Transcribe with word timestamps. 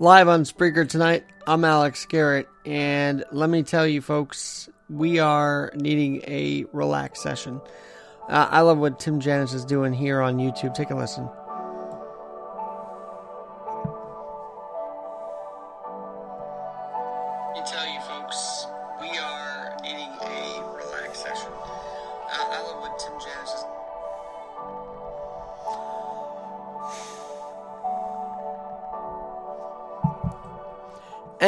Live 0.00 0.28
on 0.28 0.44
Spreaker 0.44 0.88
tonight, 0.88 1.24
I'm 1.44 1.64
Alex 1.64 2.06
Garrett, 2.06 2.48
and 2.64 3.24
let 3.32 3.50
me 3.50 3.64
tell 3.64 3.84
you, 3.84 4.00
folks, 4.00 4.68
we 4.88 5.18
are 5.18 5.72
needing 5.74 6.22
a 6.28 6.66
relax 6.72 7.20
session. 7.20 7.60
Uh, 8.28 8.46
I 8.48 8.60
love 8.60 8.78
what 8.78 9.00
Tim 9.00 9.18
Janis 9.18 9.54
is 9.54 9.64
doing 9.64 9.92
here 9.92 10.20
on 10.20 10.36
YouTube. 10.36 10.72
Take 10.72 10.90
a 10.90 10.94
listen. 10.94 11.28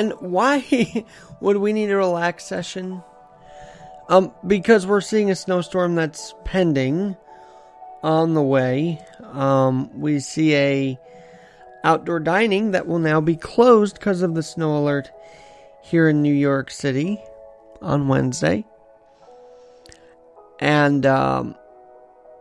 And 0.01 0.15
why 0.21 0.65
would 1.43 1.59
we 1.59 1.75
need 1.75 1.91
a 1.91 1.97
relax 1.97 2.45
session? 2.45 3.03
Um, 4.09 4.33
because 4.47 4.87
we're 4.87 5.03
seeing 5.03 5.31
a 5.31 5.37
snowstorm 5.37 5.95
that's 5.95 6.35
pending 6.43 7.19
on 8.03 8.33
the 8.33 8.43
way. 8.43 8.99
Um, 9.23 10.01
we 10.01 10.21
see 10.21 10.55
a 10.57 10.99
outdoor 11.85 12.19
dining 12.21 12.71
that 12.71 12.87
will 12.87 12.99
now 12.99 13.21
be 13.21 13.37
closed 13.37 13.97
because 13.97 14.23
of 14.23 14.35
the 14.35 14.43
snow 14.43 14.79
alert 14.79 15.11
here 15.83 16.09
in 16.09 16.23
New 16.23 16.33
York 16.33 16.71
City 16.71 17.23
on 17.83 18.09
Wednesday. 18.09 18.65
And 20.61 21.05
um, 21.05 21.57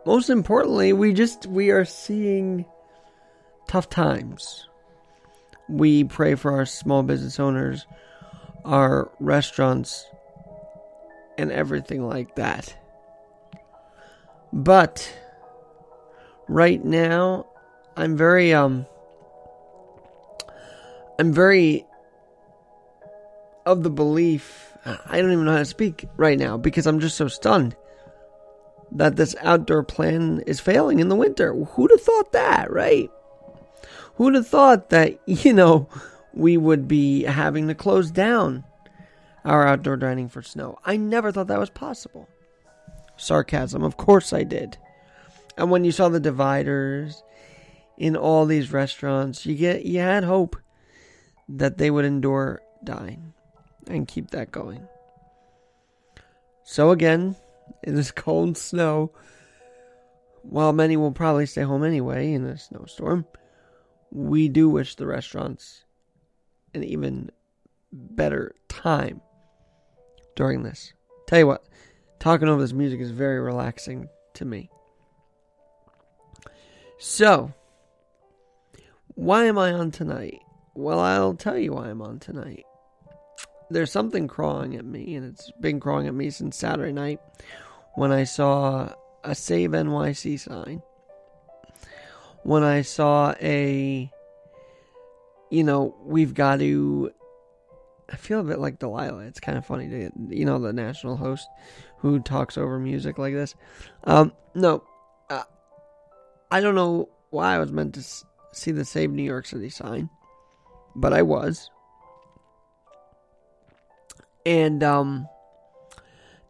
most 0.06 0.30
importantly, 0.30 0.94
we 0.94 1.12
just 1.12 1.44
we 1.44 1.68
are 1.68 1.84
seeing 1.84 2.64
tough 3.68 3.90
times. 3.90 4.69
We 5.70 6.04
pray 6.04 6.34
for 6.34 6.52
our 6.52 6.66
small 6.66 7.02
business 7.02 7.38
owners, 7.38 7.86
our 8.64 9.10
restaurants, 9.20 10.06
and 11.38 11.50
everything 11.50 12.06
like 12.06 12.34
that. 12.36 12.76
But 14.52 15.16
right 16.48 16.84
now, 16.84 17.46
I'm 17.96 18.16
very 18.16 18.52
um 18.52 18.86
I'm 21.18 21.32
very 21.32 21.86
of 23.64 23.82
the 23.82 23.90
belief 23.90 24.70
I 24.84 25.20
don't 25.20 25.32
even 25.32 25.44
know 25.44 25.52
how 25.52 25.58
to 25.58 25.64
speak 25.64 26.06
right 26.16 26.38
now 26.38 26.56
because 26.56 26.86
I'm 26.86 27.00
just 27.00 27.16
so 27.16 27.28
stunned 27.28 27.76
that 28.92 29.16
this 29.16 29.36
outdoor 29.40 29.82
plan 29.82 30.42
is 30.46 30.58
failing 30.58 31.00
in 31.00 31.08
the 31.08 31.16
winter. 31.16 31.54
Who'd 31.54 31.90
have 31.90 32.00
thought 32.00 32.32
that, 32.32 32.72
right? 32.72 33.10
Who'd 34.20 34.34
have 34.34 34.48
thought 34.48 34.90
that, 34.90 35.18
you 35.26 35.54
know, 35.54 35.88
we 36.34 36.58
would 36.58 36.86
be 36.86 37.22
having 37.22 37.68
to 37.68 37.74
close 37.74 38.10
down 38.10 38.64
our 39.46 39.66
outdoor 39.66 39.96
dining 39.96 40.28
for 40.28 40.42
snow? 40.42 40.78
I 40.84 40.98
never 40.98 41.32
thought 41.32 41.46
that 41.46 41.58
was 41.58 41.70
possible. 41.70 42.28
Sarcasm, 43.16 43.82
of 43.82 43.96
course 43.96 44.34
I 44.34 44.42
did. 44.42 44.76
And 45.56 45.70
when 45.70 45.86
you 45.86 45.90
saw 45.90 46.10
the 46.10 46.20
dividers 46.20 47.22
in 47.96 48.14
all 48.14 48.44
these 48.44 48.74
restaurants, 48.74 49.46
you 49.46 49.54
get 49.54 49.86
you 49.86 50.00
had 50.00 50.24
hope 50.24 50.54
that 51.48 51.78
they 51.78 51.90
would 51.90 52.04
endure 52.04 52.60
dying 52.84 53.32
and 53.86 54.06
keep 54.06 54.32
that 54.32 54.52
going. 54.52 54.86
So 56.62 56.90
again, 56.90 57.36
in 57.82 57.94
this 57.94 58.10
cold 58.10 58.58
snow, 58.58 59.12
while 60.42 60.74
many 60.74 60.98
will 60.98 61.10
probably 61.10 61.46
stay 61.46 61.62
home 61.62 61.84
anyway 61.84 62.34
in 62.34 62.44
a 62.44 62.58
snowstorm, 62.58 63.24
we 64.10 64.48
do 64.48 64.68
wish 64.68 64.96
the 64.96 65.06
restaurants 65.06 65.84
an 66.74 66.84
even 66.84 67.30
better 67.92 68.54
time 68.68 69.20
during 70.36 70.62
this. 70.62 70.92
Tell 71.26 71.38
you 71.40 71.46
what, 71.46 71.64
talking 72.18 72.48
over 72.48 72.60
this 72.60 72.72
music 72.72 73.00
is 73.00 73.10
very 73.10 73.40
relaxing 73.40 74.08
to 74.34 74.44
me. 74.44 74.70
So, 76.98 77.52
why 79.14 79.44
am 79.44 79.58
I 79.58 79.72
on 79.72 79.90
tonight? 79.90 80.40
Well, 80.74 81.00
I'll 81.00 81.34
tell 81.34 81.58
you 81.58 81.72
why 81.72 81.88
I'm 81.88 82.02
on 82.02 82.18
tonight. 82.18 82.64
There's 83.70 83.92
something 83.92 84.26
crawling 84.28 84.76
at 84.76 84.84
me, 84.84 85.14
and 85.14 85.26
it's 85.26 85.50
been 85.60 85.78
crawling 85.80 86.08
at 86.08 86.14
me 86.14 86.30
since 86.30 86.56
Saturday 86.56 86.92
night 86.92 87.20
when 87.94 88.12
I 88.12 88.24
saw 88.24 88.92
a 89.22 89.34
Save 89.34 89.70
NYC 89.70 90.40
sign. 90.40 90.82
When 92.42 92.62
I 92.62 92.82
saw 92.82 93.34
a, 93.40 94.10
you 95.50 95.64
know, 95.64 95.96
we've 96.02 96.34
got 96.34 96.58
to. 96.60 97.12
I 98.12 98.16
feel 98.16 98.40
a 98.40 98.44
bit 98.44 98.58
like 98.58 98.80
Delilah. 98.80 99.26
It's 99.26 99.38
kind 99.38 99.56
of 99.56 99.64
funny 99.64 99.88
to, 99.88 100.10
you 100.28 100.44
know, 100.44 100.58
the 100.58 100.72
national 100.72 101.16
host 101.16 101.46
who 101.98 102.18
talks 102.18 102.58
over 102.58 102.78
music 102.78 103.18
like 103.18 103.34
this. 103.34 103.54
Um, 104.04 104.32
no, 104.54 104.82
uh, 105.28 105.44
I 106.50 106.60
don't 106.60 106.74
know 106.74 107.08
why 107.30 107.54
I 107.54 107.58
was 107.58 107.70
meant 107.70 107.94
to 107.94 108.04
see 108.52 108.72
the 108.72 108.84
Save 108.84 109.12
New 109.12 109.22
York 109.22 109.46
City 109.46 109.70
sign, 109.70 110.10
but 110.96 111.12
I 111.12 111.22
was. 111.22 111.70
And 114.44 114.82
um 114.82 115.28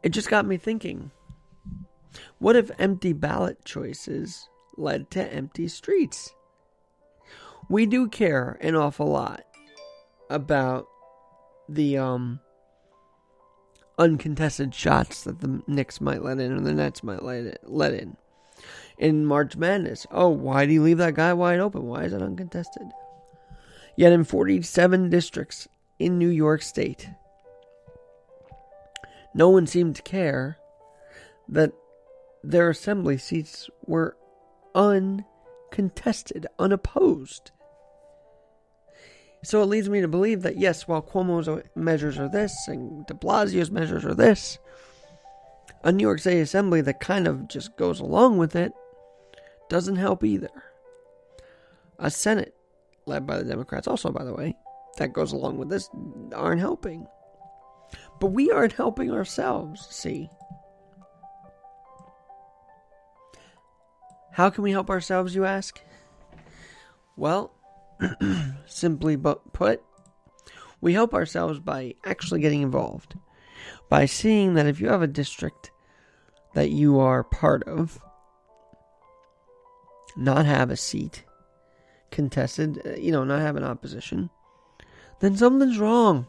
it 0.02 0.10
just 0.10 0.30
got 0.30 0.46
me 0.46 0.56
thinking. 0.56 1.10
What 2.38 2.56
if 2.56 2.70
empty 2.78 3.12
ballot 3.12 3.64
choices 3.64 4.48
led 4.80 5.10
to 5.12 5.32
empty 5.32 5.68
streets? 5.68 6.34
We 7.68 7.86
do 7.86 8.08
care 8.08 8.58
an 8.60 8.74
awful 8.74 9.06
lot 9.06 9.44
about 10.28 10.86
the 11.68 11.98
um 11.98 12.40
uncontested 13.98 14.74
shots 14.74 15.24
that 15.24 15.40
the 15.40 15.62
Knicks 15.66 16.00
might 16.00 16.24
let 16.24 16.40
in 16.40 16.52
or 16.52 16.60
the 16.60 16.72
Nets 16.72 17.02
might 17.02 17.22
let 17.22 17.58
let 17.70 17.92
in 17.92 18.16
in 18.98 19.26
March 19.26 19.56
Madness. 19.56 20.06
Oh, 20.10 20.28
why 20.28 20.66
do 20.66 20.72
you 20.72 20.82
leave 20.82 20.98
that 20.98 21.14
guy 21.14 21.32
wide 21.32 21.60
open? 21.60 21.86
Why 21.86 22.04
is 22.04 22.12
it 22.12 22.22
uncontested? 22.22 22.90
Yet 23.96 24.12
in 24.12 24.24
47 24.24 25.10
districts 25.10 25.68
in 25.98 26.18
New 26.18 26.28
York 26.28 26.62
State, 26.62 27.08
no 29.34 29.48
one 29.50 29.66
seemed 29.66 29.96
to 29.96 30.02
care 30.02 30.58
that 31.48 31.72
their 32.42 32.70
assembly 32.70 33.18
seats 33.18 33.68
were 33.86 34.16
uncontested, 34.74 36.46
unopposed. 36.58 37.50
So 39.42 39.62
it 39.62 39.66
leads 39.66 39.88
me 39.88 40.00
to 40.00 40.08
believe 40.08 40.42
that 40.42 40.58
yes, 40.58 40.86
while 40.86 41.02
Cuomo's 41.02 41.62
measures 41.74 42.18
are 42.18 42.28
this 42.28 42.54
and 42.68 43.06
de 43.06 43.14
Blasio's 43.14 43.70
measures 43.70 44.04
are 44.04 44.14
this, 44.14 44.58
a 45.82 45.92
New 45.92 46.02
York 46.02 46.20
City 46.20 46.40
Assembly 46.40 46.82
that 46.82 47.00
kind 47.00 47.26
of 47.26 47.48
just 47.48 47.76
goes 47.76 48.00
along 48.00 48.36
with 48.36 48.54
it 48.54 48.72
doesn't 49.70 49.96
help 49.96 50.24
either. 50.24 50.50
A 51.98 52.10
Senate 52.10 52.54
led 53.06 53.26
by 53.26 53.38
the 53.38 53.44
Democrats, 53.44 53.88
also, 53.88 54.10
by 54.10 54.24
the 54.24 54.34
way, 54.34 54.56
that 54.98 55.12
goes 55.12 55.32
along 55.32 55.56
with 55.56 55.70
this, 55.70 55.88
aren't 56.34 56.60
helping. 56.60 57.06
But 58.20 58.28
we 58.28 58.50
aren't 58.50 58.74
helping 58.74 59.10
ourselves, 59.10 59.86
see? 59.90 60.28
How 64.32 64.50
can 64.50 64.62
we 64.62 64.70
help 64.70 64.90
ourselves, 64.90 65.34
you 65.34 65.44
ask? 65.44 65.80
Well, 67.16 67.52
simply 68.66 69.16
put, 69.16 69.82
we 70.80 70.92
help 70.92 71.14
ourselves 71.14 71.58
by 71.58 71.94
actually 72.04 72.40
getting 72.40 72.62
involved. 72.62 73.16
By 73.88 74.06
seeing 74.06 74.54
that 74.54 74.66
if 74.66 74.80
you 74.80 74.88
have 74.88 75.02
a 75.02 75.06
district 75.06 75.70
that 76.54 76.70
you 76.70 76.98
are 76.98 77.24
part 77.24 77.62
of, 77.64 78.00
not 80.16 80.46
have 80.46 80.70
a 80.70 80.76
seat 80.76 81.24
contested, 82.10 82.80
uh, 82.84 82.96
you 82.96 83.12
know, 83.12 83.24
not 83.24 83.40
have 83.40 83.56
an 83.56 83.64
opposition, 83.64 84.30
then 85.20 85.36
something's 85.36 85.78
wrong. 85.78 86.26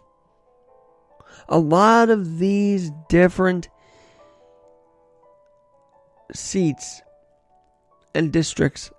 A 1.47 1.57
lot 1.57 2.09
of 2.09 2.39
these 2.39 2.91
different 3.09 3.69
seats 6.33 7.01
and 8.13 8.31
districts 8.31 8.91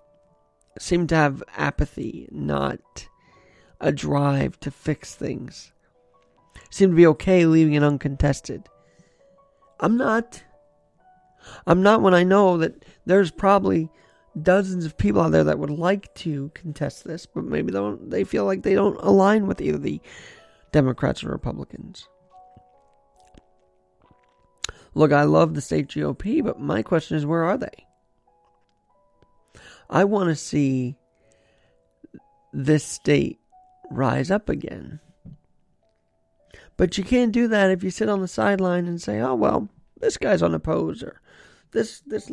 seem 0.78 1.06
to 1.08 1.14
have 1.14 1.42
apathy, 1.56 2.28
not 2.30 3.08
a 3.80 3.92
drive 3.92 4.58
to 4.60 4.70
fix 4.70 5.14
things. 5.14 5.72
Seem 6.70 6.90
to 6.90 6.96
be 6.96 7.06
okay 7.06 7.44
leaving 7.44 7.74
it 7.74 7.82
uncontested. 7.82 8.68
I'm 9.80 9.96
not. 9.96 10.42
I'm 11.66 11.82
not 11.82 12.02
when 12.02 12.14
I 12.14 12.22
know 12.22 12.56
that 12.58 12.84
there's 13.04 13.30
probably 13.30 13.90
dozens 14.40 14.84
of 14.84 14.96
people 14.96 15.20
out 15.20 15.32
there 15.32 15.44
that 15.44 15.58
would 15.58 15.70
like 15.70 16.14
to 16.14 16.50
contest 16.54 17.04
this, 17.04 17.26
but 17.26 17.44
maybe 17.44 17.72
they 17.72 17.78
don't 17.78 18.10
they 18.10 18.24
feel 18.24 18.44
like 18.44 18.62
they 18.62 18.74
don't 18.74 18.98
align 19.00 19.46
with 19.46 19.60
either 19.60 19.78
the 19.78 20.00
Democrats 20.70 21.22
or 21.24 21.30
Republicans. 21.30 22.08
Look, 24.94 25.12
I 25.12 25.24
love 25.24 25.54
the 25.54 25.60
state 25.60 25.88
GOP, 25.88 26.44
but 26.44 26.60
my 26.60 26.82
question 26.82 27.16
is 27.16 27.26
where 27.26 27.44
are 27.44 27.58
they? 27.58 27.86
I 29.92 30.04
want 30.04 30.30
to 30.30 30.34
see 30.34 30.96
this 32.54 32.82
state 32.82 33.38
rise 33.90 34.30
up 34.30 34.48
again. 34.48 35.00
But 36.78 36.96
you 36.96 37.04
can't 37.04 37.30
do 37.30 37.46
that 37.48 37.70
if 37.70 37.84
you 37.84 37.90
sit 37.90 38.08
on 38.08 38.22
the 38.22 38.26
sideline 38.26 38.86
and 38.86 39.00
say, 39.00 39.20
"Oh 39.20 39.34
well, 39.34 39.68
this 40.00 40.16
guy's 40.16 40.42
unopposed," 40.42 41.02
or 41.02 41.20
"This 41.72 42.00
this 42.00 42.32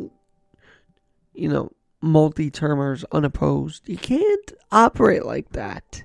you 1.34 1.48
know 1.48 1.70
multi-termers 2.00 3.04
unopposed." 3.12 3.86
You 3.90 3.98
can't 3.98 4.52
operate 4.72 5.26
like 5.26 5.50
that 5.50 6.02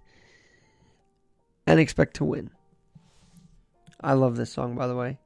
and 1.65 1.79
expect 1.79 2.17
to 2.17 2.25
win. 2.25 2.49
I 4.01 4.13
love 4.13 4.35
this 4.35 4.51
song, 4.51 4.75
by 4.75 4.87
the 4.87 4.95
way. 4.95 5.19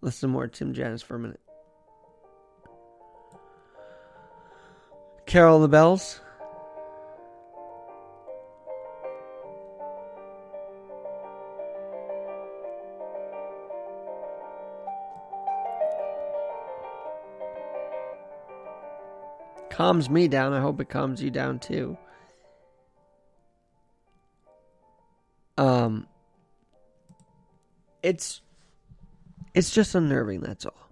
Listen 0.00 0.30
more 0.30 0.48
to 0.48 0.52
Tim 0.52 0.74
Janis 0.74 1.02
for 1.02 1.14
a 1.14 1.20
minute. 1.20 1.40
Carol 5.28 5.60
the 5.60 5.68
Bells. 5.68 6.22
calms 19.68 20.08
me 20.10 20.26
down. 20.26 20.54
I 20.54 20.60
hope 20.60 20.80
it 20.80 20.88
calms 20.88 21.22
you 21.22 21.30
down 21.30 21.58
too. 21.58 21.96
Um 25.58 26.08
it's 28.02 28.40
it's 29.54 29.70
just 29.70 29.94
unnerving, 29.94 30.40
that's 30.40 30.64
all. 30.64 30.90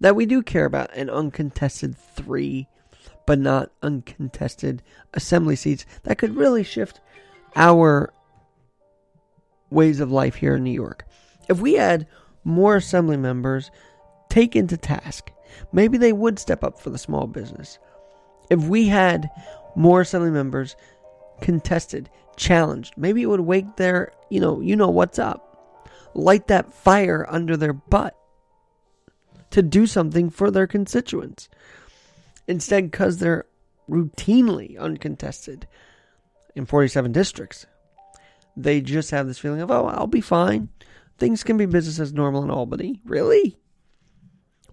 That 0.00 0.14
we 0.14 0.26
do 0.26 0.42
care 0.42 0.66
about 0.66 0.94
an 0.94 1.08
uncontested 1.08 1.96
3 1.96 2.68
but 3.26 3.38
not 3.38 3.72
uncontested 3.82 4.82
assembly 5.14 5.56
seats 5.56 5.86
that 6.02 6.18
could 6.18 6.36
really 6.36 6.62
shift 6.62 7.00
our 7.56 8.12
ways 9.70 10.00
of 10.00 10.12
life 10.12 10.36
here 10.36 10.56
in 10.56 10.64
New 10.64 10.70
York. 10.70 11.06
If 11.48 11.60
we 11.60 11.74
had 11.74 12.06
more 12.44 12.76
assembly 12.76 13.16
members 13.16 13.70
taken 14.28 14.66
to 14.68 14.76
task, 14.76 15.30
maybe 15.72 15.98
they 15.98 16.12
would 16.12 16.38
step 16.38 16.62
up 16.62 16.80
for 16.80 16.90
the 16.90 16.98
small 16.98 17.26
business 17.26 17.78
if 18.50 18.64
we 18.64 18.86
had 18.88 19.30
more 19.74 20.02
assembly 20.02 20.30
members 20.30 20.76
contested, 21.40 22.10
challenged, 22.36 22.94
maybe 22.96 23.22
it 23.22 23.26
would 23.26 23.40
wake 23.40 23.76
their, 23.76 24.12
you 24.30 24.40
know, 24.40 24.60
you 24.60 24.76
know 24.76 24.90
what's 24.90 25.18
up, 25.18 25.88
light 26.14 26.46
that 26.48 26.72
fire 26.72 27.26
under 27.28 27.56
their 27.56 27.72
butt 27.72 28.16
to 29.50 29.62
do 29.62 29.86
something 29.86 30.30
for 30.30 30.50
their 30.50 30.66
constituents. 30.66 31.48
Instead, 32.46 32.90
because 32.90 33.18
they're 33.18 33.46
routinely 33.88 34.78
uncontested 34.78 35.66
in 36.54 36.66
47 36.66 37.12
districts, 37.12 37.66
they 38.56 38.80
just 38.80 39.10
have 39.10 39.26
this 39.26 39.38
feeling 39.38 39.60
of, 39.60 39.70
oh, 39.70 39.86
I'll 39.86 40.06
be 40.06 40.20
fine. 40.20 40.68
Things 41.18 41.42
can 41.42 41.56
be 41.56 41.66
business 41.66 42.00
as 42.00 42.12
normal 42.12 42.42
in 42.42 42.50
Albany. 42.50 43.00
Really? 43.04 43.58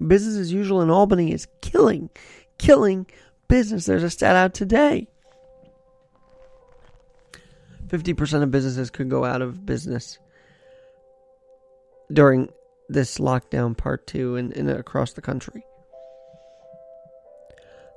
Business 0.06 0.36
as 0.36 0.52
usual 0.52 0.82
in 0.82 0.90
Albany 0.90 1.32
is 1.32 1.48
killing, 1.62 2.10
killing 2.58 3.06
business. 3.48 3.86
There's 3.86 4.04
a 4.04 4.10
stat 4.10 4.36
out 4.36 4.54
today. 4.54 5.08
50% 7.88 8.44
of 8.44 8.52
businesses 8.52 8.90
could 8.90 9.10
go 9.10 9.26
out 9.26 9.42
of 9.42 9.66
business 9.66 10.18
during 12.12 12.50
this 12.88 13.18
lockdown 13.18 13.76
part 13.76 14.08
two 14.08 14.36
and, 14.36 14.56
and 14.56 14.70
across 14.70 15.14
the 15.14 15.22
country. 15.22 15.64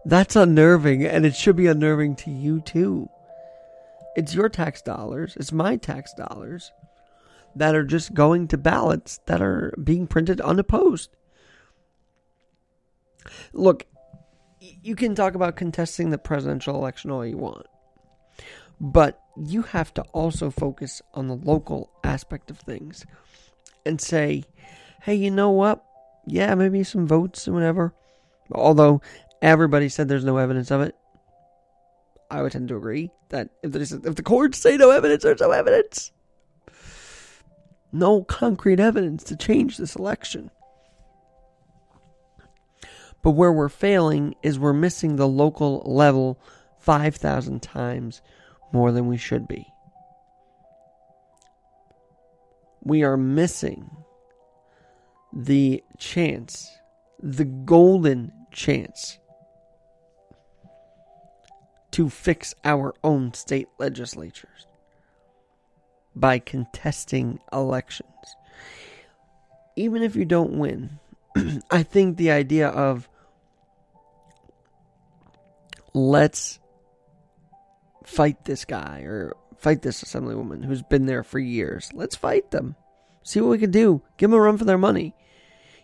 That's 0.04 0.36
unnerving, 0.36 1.04
and 1.04 1.24
it 1.24 1.34
should 1.34 1.56
be 1.56 1.66
unnerving 1.66 2.16
to 2.16 2.30
you 2.30 2.60
too. 2.60 3.08
It's 4.16 4.34
your 4.34 4.48
tax 4.48 4.82
dollars, 4.82 5.36
it's 5.36 5.52
my 5.52 5.76
tax 5.76 6.12
dollars 6.14 6.70
that 7.56 7.74
are 7.74 7.84
just 7.84 8.14
going 8.14 8.48
to 8.48 8.58
ballots 8.58 9.20
that 9.26 9.40
are 9.40 9.74
being 9.82 10.06
printed 10.06 10.40
unopposed. 10.40 11.10
Look, 13.52 13.86
you 14.60 14.94
can 14.94 15.14
talk 15.14 15.34
about 15.34 15.56
contesting 15.56 16.10
the 16.10 16.18
presidential 16.18 16.74
election 16.74 17.10
all 17.10 17.24
you 17.24 17.38
want, 17.38 17.66
but 18.80 19.20
you 19.36 19.62
have 19.62 19.92
to 19.94 20.02
also 20.12 20.50
focus 20.50 21.00
on 21.14 21.28
the 21.28 21.36
local 21.36 21.90
aspect 22.02 22.50
of 22.50 22.58
things 22.58 23.06
and 23.86 24.00
say, 24.00 24.44
hey, 25.02 25.14
you 25.14 25.30
know 25.30 25.50
what? 25.50 25.84
Yeah, 26.26 26.54
maybe 26.54 26.84
some 26.84 27.06
votes 27.06 27.46
and 27.46 27.54
whatever. 27.54 27.94
Although 28.52 29.00
everybody 29.42 29.88
said 29.88 30.08
there's 30.08 30.24
no 30.24 30.38
evidence 30.38 30.70
of 30.70 30.80
it, 30.80 30.94
I 32.30 32.42
would 32.42 32.52
tend 32.52 32.68
to 32.68 32.76
agree 32.76 33.10
that 33.28 33.50
if, 33.62 33.72
there's, 33.72 33.92
if 33.92 34.14
the 34.14 34.22
courts 34.22 34.58
say 34.58 34.76
no 34.76 34.90
evidence, 34.90 35.22
there's 35.22 35.40
no 35.40 35.50
evidence. 35.50 36.10
No 37.92 38.24
concrete 38.24 38.80
evidence 38.80 39.22
to 39.24 39.36
change 39.36 39.76
this 39.76 39.94
election. 39.94 40.50
But 43.22 43.32
where 43.32 43.52
we're 43.52 43.68
failing 43.68 44.34
is 44.42 44.58
we're 44.58 44.72
missing 44.72 45.16
the 45.16 45.28
local 45.28 45.82
level 45.86 46.38
5,000 46.80 47.62
times 47.62 48.20
more 48.72 48.90
than 48.90 49.06
we 49.06 49.16
should 49.16 49.46
be. 49.46 49.66
We 52.82 53.02
are 53.02 53.16
missing 53.16 53.88
the 55.32 55.82
chance, 55.98 56.68
the 57.22 57.46
golden 57.46 58.32
chance 58.52 59.18
to 61.94 62.10
fix 62.10 62.56
our 62.64 62.92
own 63.04 63.32
state 63.34 63.68
legislatures 63.78 64.66
by 66.16 66.40
contesting 66.40 67.38
elections. 67.52 68.10
Even 69.76 70.02
if 70.02 70.16
you 70.16 70.24
don't 70.24 70.58
win, 70.58 70.98
I 71.70 71.84
think 71.84 72.16
the 72.16 72.32
idea 72.32 72.66
of 72.66 73.08
let's 75.92 76.58
fight 78.02 78.44
this 78.44 78.64
guy 78.64 79.02
or 79.02 79.36
fight 79.56 79.82
this 79.82 80.02
assemblywoman 80.02 80.64
who's 80.64 80.82
been 80.82 81.06
there 81.06 81.22
for 81.22 81.38
years. 81.38 81.90
Let's 81.94 82.16
fight 82.16 82.50
them. 82.50 82.74
See 83.22 83.40
what 83.40 83.50
we 83.50 83.58
can 83.58 83.70
do. 83.70 84.02
Give 84.16 84.30
them 84.30 84.40
a 84.40 84.42
run 84.42 84.58
for 84.58 84.64
their 84.64 84.78
money. 84.78 85.14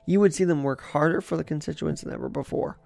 You 0.06 0.18
would 0.18 0.34
see 0.34 0.42
them 0.42 0.64
work 0.64 0.80
harder 0.80 1.20
for 1.20 1.37
the 1.37 1.44
constituents 1.44 2.02
than 2.02 2.12
ever 2.12 2.28
before. 2.28 2.80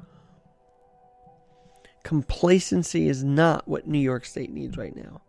Complacency 2.04 3.08
is 3.08 3.24
not 3.24 3.66
what 3.66 3.88
New 3.88 3.98
York 3.98 4.24
State 4.24 4.52
needs 4.52 4.76
right 4.76 4.94
now. 4.94 5.22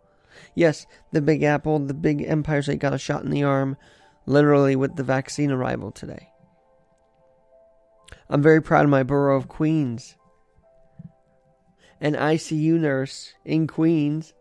Yes, 0.53 0.85
the 1.11 1.21
Big 1.21 1.41
Apple, 1.41 1.79
the 1.79 1.93
big 1.93 2.21
Empire 2.21 2.61
State 2.61 2.79
got 2.79 2.93
a 2.93 2.99
shot 2.99 3.23
in 3.23 3.31
the 3.31 3.43
arm 3.43 3.77
literally 4.27 4.75
with 4.75 4.95
the 4.95 5.03
vaccine 5.03 5.51
arrival 5.51 5.91
today. 5.91 6.29
I'm 8.29 8.43
very 8.43 8.61
proud 8.61 8.83
of 8.83 8.91
my 8.91 9.01
borough 9.01 9.37
of 9.37 9.47
Queens 9.47 10.15
an 12.01 12.13
ICU 12.13 12.79
nurse 12.79 13.33
in 13.45 13.67
Queens 13.67 14.33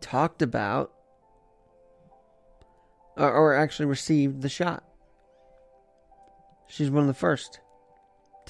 talked 0.00 0.42
about 0.42 0.92
or, 3.16 3.54
actually 3.54 3.86
received 3.86 4.40
the 4.40 4.48
shot. 4.48 4.82
She's 6.68 6.90
one 6.90 7.02
of 7.02 7.06
the 7.06 7.14
first 7.14 7.60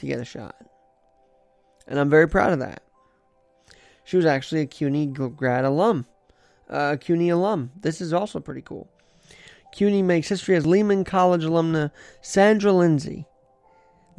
to 0.00 0.06
get 0.06 0.20
a 0.20 0.24
shot. 0.24 0.56
And 1.86 1.98
I'm 1.98 2.10
very 2.10 2.28
proud 2.28 2.52
of 2.52 2.58
that. 2.58 2.82
She 4.04 4.16
was 4.16 4.26
actually 4.26 4.62
a 4.62 4.66
CUNY 4.66 5.06
grad 5.06 5.64
alum. 5.64 6.06
Uh, 6.68 6.92
a 6.94 6.98
CUNY 6.98 7.30
alum. 7.30 7.72
This 7.80 8.00
is 8.00 8.12
also 8.12 8.40
pretty 8.40 8.62
cool. 8.62 8.88
CUNY 9.72 10.02
makes 10.02 10.28
history 10.28 10.56
as 10.56 10.66
Lehman 10.66 11.04
College 11.04 11.44
alumna 11.44 11.90
Sandra 12.20 12.72
Lindsay 12.72 13.26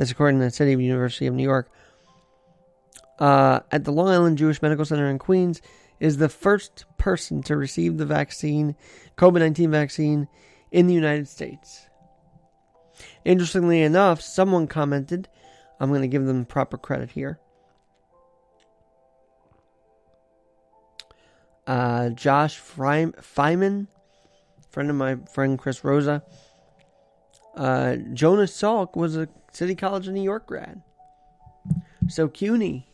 that's 0.01 0.09
according 0.09 0.39
to 0.39 0.45
the 0.45 0.51
City 0.51 0.73
of 0.73 0.81
University 0.81 1.27
of 1.27 1.35
New 1.35 1.43
York. 1.43 1.69
Uh, 3.19 3.59
at 3.71 3.83
the 3.83 3.91
Long 3.91 4.09
Island 4.09 4.39
Jewish 4.39 4.59
Medical 4.59 4.83
Center 4.83 5.07
in 5.07 5.19
Queens, 5.19 5.61
is 5.99 6.17
the 6.17 6.27
first 6.27 6.85
person 6.97 7.43
to 7.43 7.55
receive 7.55 7.97
the 7.97 8.05
vaccine, 8.07 8.75
COVID 9.15 9.39
19 9.39 9.69
vaccine, 9.69 10.27
in 10.71 10.87
the 10.87 10.95
United 10.95 11.27
States. 11.27 11.87
Interestingly 13.23 13.83
enough, 13.83 14.21
someone 14.21 14.65
commented, 14.65 15.27
I'm 15.81 15.89
going 15.89 16.03
to 16.03 16.07
give 16.07 16.27
them 16.27 16.45
proper 16.45 16.77
credit 16.77 17.09
here. 17.09 17.39
Uh, 21.65 22.09
Josh 22.09 22.61
Feynman, 22.61 23.87
friend 24.69 24.89
of 24.91 24.95
my 24.95 25.15
friend 25.33 25.57
Chris 25.57 25.83
Rosa. 25.83 26.23
Uh, 27.55 27.95
Jonas 28.13 28.51
Salk 28.51 28.95
was 28.95 29.17
a 29.17 29.27
City 29.53 29.73
College 29.73 30.07
of 30.07 30.13
New 30.13 30.21
York 30.21 30.45
grad. 30.45 30.83
So 32.07 32.27
CUNY, 32.27 32.87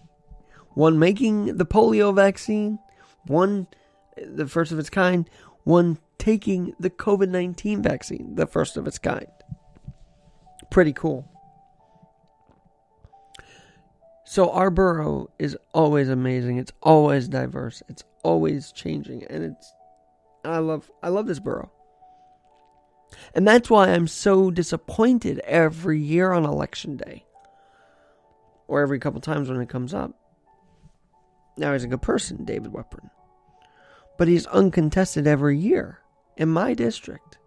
one 0.74 0.98
making 0.98 1.58
the 1.58 1.66
polio 1.66 2.16
vaccine, 2.16 2.80
one 3.26 3.68
the 4.16 4.48
first 4.48 4.72
of 4.72 4.80
its 4.80 4.90
kind, 4.90 5.30
one 5.66 5.98
taking 6.20 6.74
the 6.80 6.90
COVID 6.90 7.28
19 7.28 7.82
vaccine, 7.82 8.36
the 8.36 8.48
first 8.48 8.78
of 8.78 8.88
its 8.88 8.98
kind. 8.98 9.28
Pretty 10.72 10.94
cool. 10.94 11.30
So 14.38 14.52
our 14.52 14.70
borough 14.70 15.32
is 15.40 15.58
always 15.74 16.10
amazing. 16.10 16.60
It's 16.60 16.72
always 16.84 17.28
diverse. 17.28 17.82
It's 17.90 18.04
always 18.22 18.72
changing, 18.72 19.24
and 19.24 19.44
it's 19.44 19.74
I 20.46 20.60
love 20.60 20.92
I 21.02 21.10
love 21.10 21.26
this 21.26 21.40
borough. 21.40 21.72
And 23.34 23.48
that's 23.48 23.68
why 23.68 23.88
I'm 23.88 24.08
so 24.08 24.52
disappointed 24.52 25.40
every 25.40 26.00
year 26.00 26.34
on 26.34 26.46
election 26.46 26.98
day. 26.98 27.26
Or 28.68 28.82
every 28.82 29.00
couple 29.00 29.22
times 29.22 29.50
when 29.50 29.60
it 29.60 29.70
comes 29.70 29.92
up. 29.92 30.12
Now 31.58 31.74
he's 31.74 31.84
a 31.84 31.88
good 31.88 32.04
person, 32.04 32.46
David 32.46 32.72
Weprin. 32.72 33.10
But 34.20 34.28
he's 34.28 34.46
uncontested 34.46 35.26
every 35.26 35.58
year 35.58 36.02
in 36.36 36.50
my 36.50 36.76
district. 36.76 37.40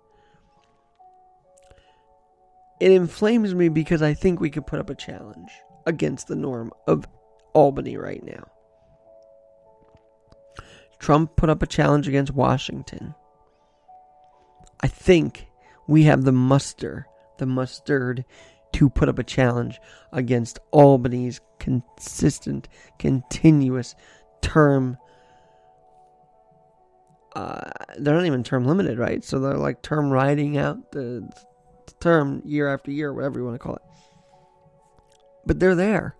It 2.81 2.91
inflames 2.91 3.55
me 3.55 3.69
because 3.69 4.03
I 4.03 4.13
think 4.13 4.41
we 4.41 4.51
could 4.51 4.67
put 4.67 4.81
up 4.81 4.91
a 4.91 4.97
challenge 4.97 5.53
against 5.91 6.29
the 6.29 6.37
norm 6.37 6.73
of 6.87 7.05
Albany 7.53 7.99
right 7.99 8.25
now. 8.25 8.45
Trump 10.99 11.37
put 11.37 11.51
up 11.51 11.63
a 11.63 11.67
challenge 11.67 12.09
against 12.09 12.33
Washington. 12.33 13.15
I 14.81 14.87
think 14.87 15.49
we 15.87 16.05
have 16.05 16.25
the 16.25 16.33
muster, 16.33 17.07
the 17.39 17.47
mustard 17.47 18.25
to 18.75 18.89
put 18.89 19.09
up 19.09 19.19
a 19.19 19.25
challenge 19.25 19.81
against 20.13 20.61
Albany's 20.71 21.41
consistent, 21.59 22.69
continuous 22.99 23.95
term. 24.41 24.97
Uh, 27.35 27.71
they're 27.99 28.15
not 28.15 28.27
even 28.27 28.45
term 28.45 28.65
limited, 28.65 28.99
right? 28.99 29.25
So 29.25 29.41
they're 29.41 29.55
like 29.55 29.83
term 29.83 30.11
riding 30.11 30.57
out 30.57 30.93
the 30.93 31.29
term 32.01 32.43
year 32.45 32.73
after 32.73 32.91
year, 32.91 33.13
whatever 33.13 33.39
you 33.41 33.45
want 33.45 33.55
to 33.55 33.59
call 33.59 33.77
it. 33.77 33.83
But 35.51 35.59
they're 35.59 35.75
there, 35.75 36.15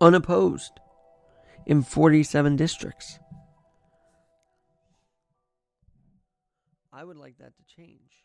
unopposed, 0.00 0.70
in 1.66 1.82
47 1.82 2.54
districts. 2.54 3.18
I 6.92 7.02
would 7.02 7.16
like 7.16 7.36
that 7.38 7.56
to 7.56 7.62
change. 7.76 8.22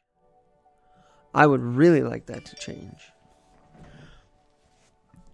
I 1.34 1.48
would 1.48 1.62
really 1.62 2.04
like 2.04 2.28
that 2.28 2.46
to 2.46 2.56
change. 2.56 3.00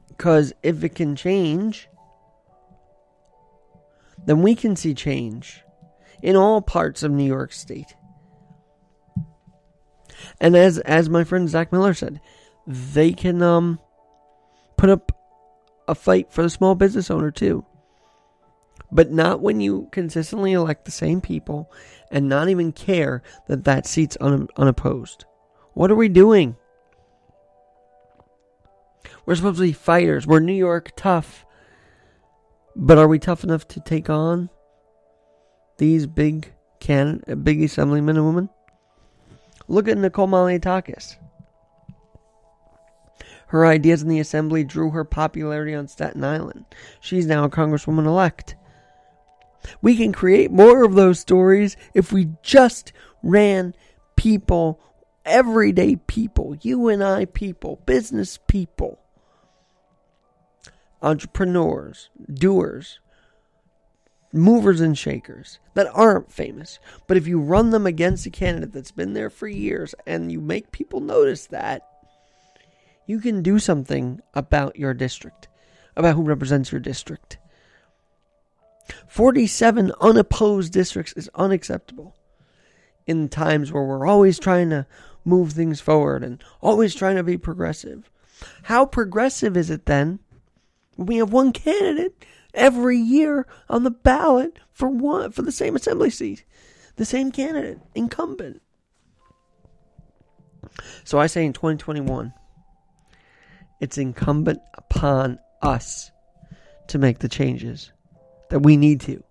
Because 0.08 0.54
if 0.64 0.82
it 0.86 0.96
can 0.96 1.18
change, 1.18 1.90
then 4.26 4.42
we 4.42 4.56
can 4.56 4.78
see 4.78 4.94
change 4.94 5.66
in 6.24 6.38
all 6.38 6.62
parts 6.62 7.04
of 7.04 7.12
New 7.12 7.28
York 7.28 7.52
State. 7.52 7.94
And 10.40 10.56
as 10.56 10.80
as 10.80 11.10
my 11.10 11.26
friend 11.26 11.50
Zach 11.50 11.74
Miller 11.74 11.94
said, 11.94 12.22
they 12.70 13.12
can 13.12 13.42
um 13.42 13.80
put 14.78 14.92
up 14.92 15.12
a 15.88 15.96
fight 15.96 16.32
for 16.32 16.44
the 16.44 16.50
small 16.50 16.76
business 16.76 17.10
owner 17.10 17.32
too. 17.32 17.66
But 18.92 19.12
not 19.12 19.42
when 19.42 19.60
you 19.60 19.90
consistently 19.92 20.54
elect 20.54 20.86
the 20.86 20.92
same 20.92 21.20
people 21.20 21.72
and 22.12 22.30
not 22.30 22.48
even 22.48 22.72
care 22.72 23.24
that 23.48 23.64
that 23.66 23.86
seat's 23.86 24.18
un- 24.22 24.48
unopposed. 24.56 25.26
What 25.74 25.92
are 25.92 25.96
we 25.96 26.10
doing? 26.10 26.56
We're 29.26 29.36
supposed 29.36 29.58
to 29.58 29.64
be 29.64 29.74
fighters. 29.74 30.26
We're 30.26 30.40
New 30.40 30.54
York 30.54 30.92
tough. 30.96 31.46
But 32.76 32.98
are 32.98 33.08
we 33.08 33.20
tough 33.20 33.44
enough 33.44 33.68
to 33.70 33.80
take 33.80 34.10
on 34.10 34.50
these 35.78 36.06
big 36.08 36.54
can 36.80 37.22
big 37.44 37.64
assemblymen 37.64 38.16
and 38.16 38.26
women? 38.26 38.50
Look 39.68 39.88
at 39.88 39.98
Nicole 39.98 40.28
Malliotakis. 40.28 41.18
Her 43.50 43.66
ideas 43.66 44.04
in 44.04 44.10
the 44.10 44.20
assembly 44.20 44.64
drew 44.64 44.92
her 44.92 45.04
popularity 45.04 45.74
on 45.74 45.88
Staten 45.88 46.24
Island. 46.24 46.66
She's 47.00 47.26
now 47.26 47.44
a 47.44 47.50
congresswoman 47.50 48.06
elect. 48.06 48.56
We 49.82 49.98
can 49.98 50.14
create 50.14 50.52
more 50.52 50.84
of 50.84 50.94
those 50.94 51.20
stories 51.20 51.76
if 51.96 52.14
we 52.14 52.30
just 52.44 52.94
ran 53.24 53.74
people, 54.16 54.80
everyday 55.26 55.96
people, 55.96 56.58
you 56.62 56.90
and 56.90 57.04
I 57.04 57.26
people, 57.26 57.82
business 57.88 58.38
people, 58.48 59.00
entrepreneurs, 61.02 62.12
doers, 62.32 63.00
movers 64.32 64.80
and 64.80 64.96
shakers 64.96 65.60
that 65.74 65.90
aren't 65.94 66.32
famous. 66.32 66.78
But 67.08 67.18
if 67.18 67.26
you 67.26 67.40
run 67.40 67.72
them 67.72 67.88
against 67.88 68.28
a 68.28 68.30
candidate 68.30 68.74
that's 68.74 68.92
been 68.92 69.14
there 69.14 69.32
for 69.32 69.48
years 69.48 69.96
and 70.06 70.32
you 70.32 70.40
make 70.40 70.72
people 70.72 71.00
notice 71.00 71.48
that, 71.48 71.89
you 73.10 73.20
can 73.20 73.42
do 73.42 73.58
something 73.58 74.22
about 74.36 74.76
your 74.76 74.94
district, 74.94 75.48
about 75.96 76.14
who 76.14 76.22
represents 76.22 76.72
your 76.72 76.80
district. 76.80 77.40
47 79.08 79.92
unopposed 80.00 80.72
districts 80.72 81.14
is 81.14 81.28
unacceptable 81.34 82.16
in 83.08 83.28
times 83.28 83.72
where 83.72 83.84
we're 83.84 84.06
always 84.06 84.38
trying 84.38 84.70
to 84.70 84.86
move 85.26 85.54
things 85.54 85.82
forward 85.82 86.24
and 86.24 86.44
always 86.62 86.94
trying 86.94 87.16
to 87.16 87.24
be 87.24 87.36
progressive. 87.36 88.12
How 88.62 88.86
progressive 88.86 89.58
is 89.58 89.72
it 89.72 89.88
then 89.88 90.20
we 90.96 91.16
have 91.16 91.34
one 91.34 91.52
candidate 91.52 92.24
every 92.54 93.00
year 93.00 93.48
on 93.68 93.82
the 93.82 93.90
ballot 93.90 94.60
for 94.72 94.88
one 94.88 95.32
for 95.32 95.42
the 95.42 95.52
same 95.52 95.76
assembly 95.76 96.12
seat, 96.12 96.46
the 96.98 97.06
same 97.06 97.32
candidate, 97.32 97.80
incumbent? 97.96 98.62
So 101.04 101.18
I 101.18 101.26
say 101.26 101.44
in 101.44 101.54
2021, 101.54 102.36
it's 103.80 103.98
incumbent 103.98 104.60
upon 104.76 105.40
us 105.62 106.12
to 106.88 106.98
make 106.98 107.20
the 107.20 107.30
changes 107.30 107.92
that 108.50 108.60
we 108.60 108.78
need 108.78 109.02
to 109.02 109.24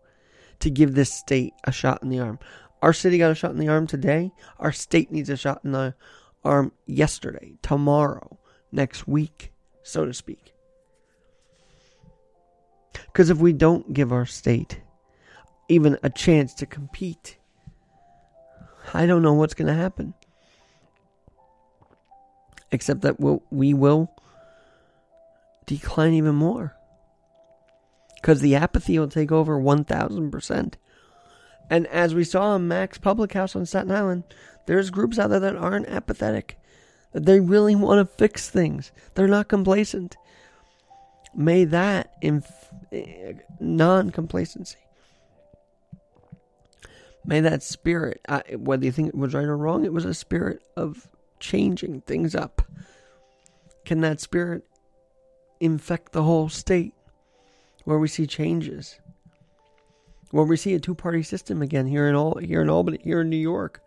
to 0.60 0.70
give 0.70 0.94
this 0.94 1.12
state 1.12 1.52
a 1.64 1.72
shot 1.72 2.02
in 2.02 2.08
the 2.08 2.18
arm. 2.18 2.38
Our 2.82 2.92
city 2.92 3.18
got 3.18 3.30
a 3.30 3.34
shot 3.34 3.50
in 3.50 3.58
the 3.58 3.68
arm 3.68 3.86
today. 3.86 4.32
Our 4.58 4.72
state 4.72 5.10
needs 5.10 5.30
a 5.30 5.36
shot 5.36 5.60
in 5.64 5.72
the 5.72 5.94
arm 6.44 6.72
yesterday, 6.86 7.54
tomorrow, 7.62 8.38
next 8.72 9.06
week, 9.06 9.52
so 9.82 10.04
to 10.04 10.14
speak. 10.14 10.54
Because 12.92 13.30
if 13.30 13.38
we 13.38 13.52
don't 13.52 13.92
give 13.92 14.12
our 14.12 14.26
state 14.26 14.80
even 15.68 15.98
a 16.02 16.10
chance 16.10 16.54
to 16.54 16.66
compete, 16.66 17.36
I 18.94 19.06
don't 19.06 19.22
know 19.22 19.34
what's 19.34 19.54
going 19.54 19.68
to 19.68 19.74
happen. 19.74 20.14
Except 22.70 23.00
that 23.02 23.18
we'll, 23.18 23.42
we 23.50 23.74
will 23.74 24.10
decline 25.68 26.14
even 26.14 26.34
more 26.34 26.74
because 28.16 28.40
the 28.40 28.56
apathy 28.56 28.98
will 28.98 29.08
take 29.08 29.30
over 29.30 29.58
1000%. 29.58 30.74
And 31.70 31.86
as 31.88 32.14
we 32.14 32.24
saw 32.24 32.56
in 32.56 32.66
Mac's 32.66 32.98
Public 32.98 33.32
House 33.34 33.54
on 33.54 33.66
Staten 33.66 33.92
Island, 33.92 34.24
there's 34.66 34.90
groups 34.90 35.18
out 35.18 35.28
there 35.28 35.40
that 35.40 35.56
aren't 35.56 35.88
apathetic, 35.88 36.58
that 37.12 37.26
they 37.26 37.40
really 37.40 37.76
want 37.76 38.00
to 38.00 38.16
fix 38.16 38.48
things. 38.48 38.90
They're 39.14 39.28
not 39.28 39.48
complacent. 39.48 40.16
May 41.34 41.64
that 41.64 42.14
inf- 42.22 42.70
non 43.60 44.10
complacency, 44.10 44.78
may 47.24 47.40
that 47.40 47.62
spirit, 47.62 48.20
uh, 48.28 48.40
whether 48.56 48.84
you 48.84 48.92
think 48.92 49.08
it 49.08 49.14
was 49.14 49.34
right 49.34 49.44
or 49.44 49.56
wrong, 49.56 49.84
it 49.84 49.92
was 49.92 50.06
a 50.06 50.14
spirit 50.14 50.62
of 50.76 51.08
changing 51.38 52.00
things 52.00 52.34
up. 52.34 52.62
Can 53.84 54.00
that 54.00 54.20
spirit 54.20 54.67
infect 55.60 56.12
the 56.12 56.22
whole 56.22 56.48
state? 56.48 56.94
where 57.88 57.98
we 57.98 58.06
see 58.06 58.26
changes, 58.26 59.00
where 60.30 60.44
we 60.44 60.58
see 60.58 60.74
a 60.74 60.78
two-party 60.78 61.22
system 61.22 61.62
again 61.62 61.86
here 61.86 62.06
in 62.06 62.14
all 62.14 62.36
here 62.36 62.60
in 62.60 62.68
Albany, 62.68 62.98
here 63.02 63.22
in 63.22 63.30
New 63.30 63.38
York, 63.38 63.82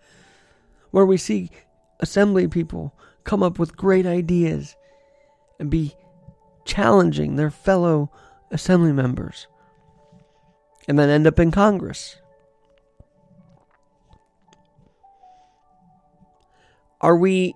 where 0.89 1.05
we 1.05 1.17
see 1.17 1.51
assembly 1.99 2.47
people 2.47 2.95
come 3.25 3.43
up 3.43 3.59
with 3.59 3.77
great 3.77 4.07
ideas 4.07 4.75
and 5.59 5.69
be 5.69 5.93
challenging 6.65 7.35
their 7.35 7.51
fellow 7.51 8.09
assembly 8.49 8.91
members, 8.91 9.45
and 10.87 10.97
then 10.97 11.11
end 11.11 11.27
up 11.27 11.39
in 11.39 11.51
Congress. 11.51 12.15
Are 17.01 17.15
we 17.15 17.53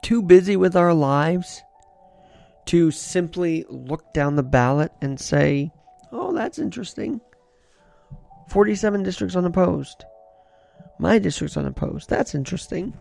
too 0.00 0.22
busy 0.22 0.56
with 0.56 0.74
our 0.74 0.94
lives 0.94 1.62
to 2.68 2.90
simply 2.90 3.64
look 3.70 4.12
down 4.12 4.36
the 4.36 4.42
ballot 4.42 4.92
and 5.00 5.18
say, 5.18 5.72
oh, 6.12 6.34
that's 6.34 6.58
interesting. 6.58 7.18
47 8.50 9.02
districts 9.02 9.36
unopposed. 9.36 10.04
My 10.98 11.18
district's 11.18 11.56
unopposed. 11.56 12.10
That's 12.10 12.34
interesting. 12.34 12.94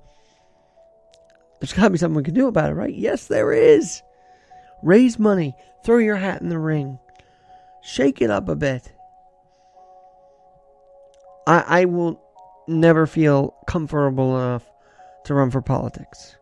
There's 1.60 1.74
got 1.74 1.84
to 1.84 1.90
be 1.90 1.98
something 1.98 2.16
we 2.16 2.24
can 2.24 2.34
do 2.34 2.48
about 2.48 2.72
it, 2.72 2.76
right? 2.76 2.94
Yes, 2.94 3.28
there 3.28 3.52
is. 3.52 4.02
Raise 4.84 5.20
money. 5.20 5.54
Throw 5.84 5.98
your 5.98 6.16
hat 6.16 6.42
in 6.42 6.48
the 6.48 6.60
ring. 6.60 6.98
Shake 7.82 8.22
it 8.22 8.30
up 8.30 8.48
a 8.48 8.56
bit. 8.56 8.94
I, 11.46 11.82
I 11.82 11.86
will 11.86 12.22
never 12.70 13.06
feel 13.06 13.54
comfortable 13.68 14.38
enough 14.38 14.64
to 15.26 15.34
run 15.34 15.52
for 15.52 15.62
politics. 15.62 16.38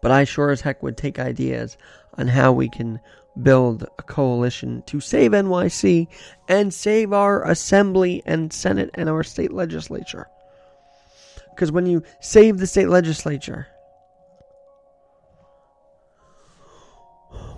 But 0.00 0.10
I 0.10 0.24
sure 0.24 0.50
as 0.50 0.60
heck 0.60 0.82
would 0.82 0.96
take 0.96 1.18
ideas 1.18 1.76
on 2.14 2.28
how 2.28 2.52
we 2.52 2.68
can 2.68 3.00
build 3.42 3.82
a 3.82 4.02
coalition 4.02 4.82
to 4.86 5.00
save 5.00 5.32
NYC 5.32 6.08
and 6.48 6.72
save 6.72 7.12
our 7.12 7.46
assembly 7.48 8.22
and 8.24 8.52
senate 8.52 8.90
and 8.94 9.08
our 9.08 9.22
state 9.22 9.52
legislature. 9.52 10.28
Because 11.50 11.72
when 11.72 11.86
you 11.86 12.02
save 12.20 12.58
the 12.58 12.66
state 12.66 12.88
legislature, 12.88 13.66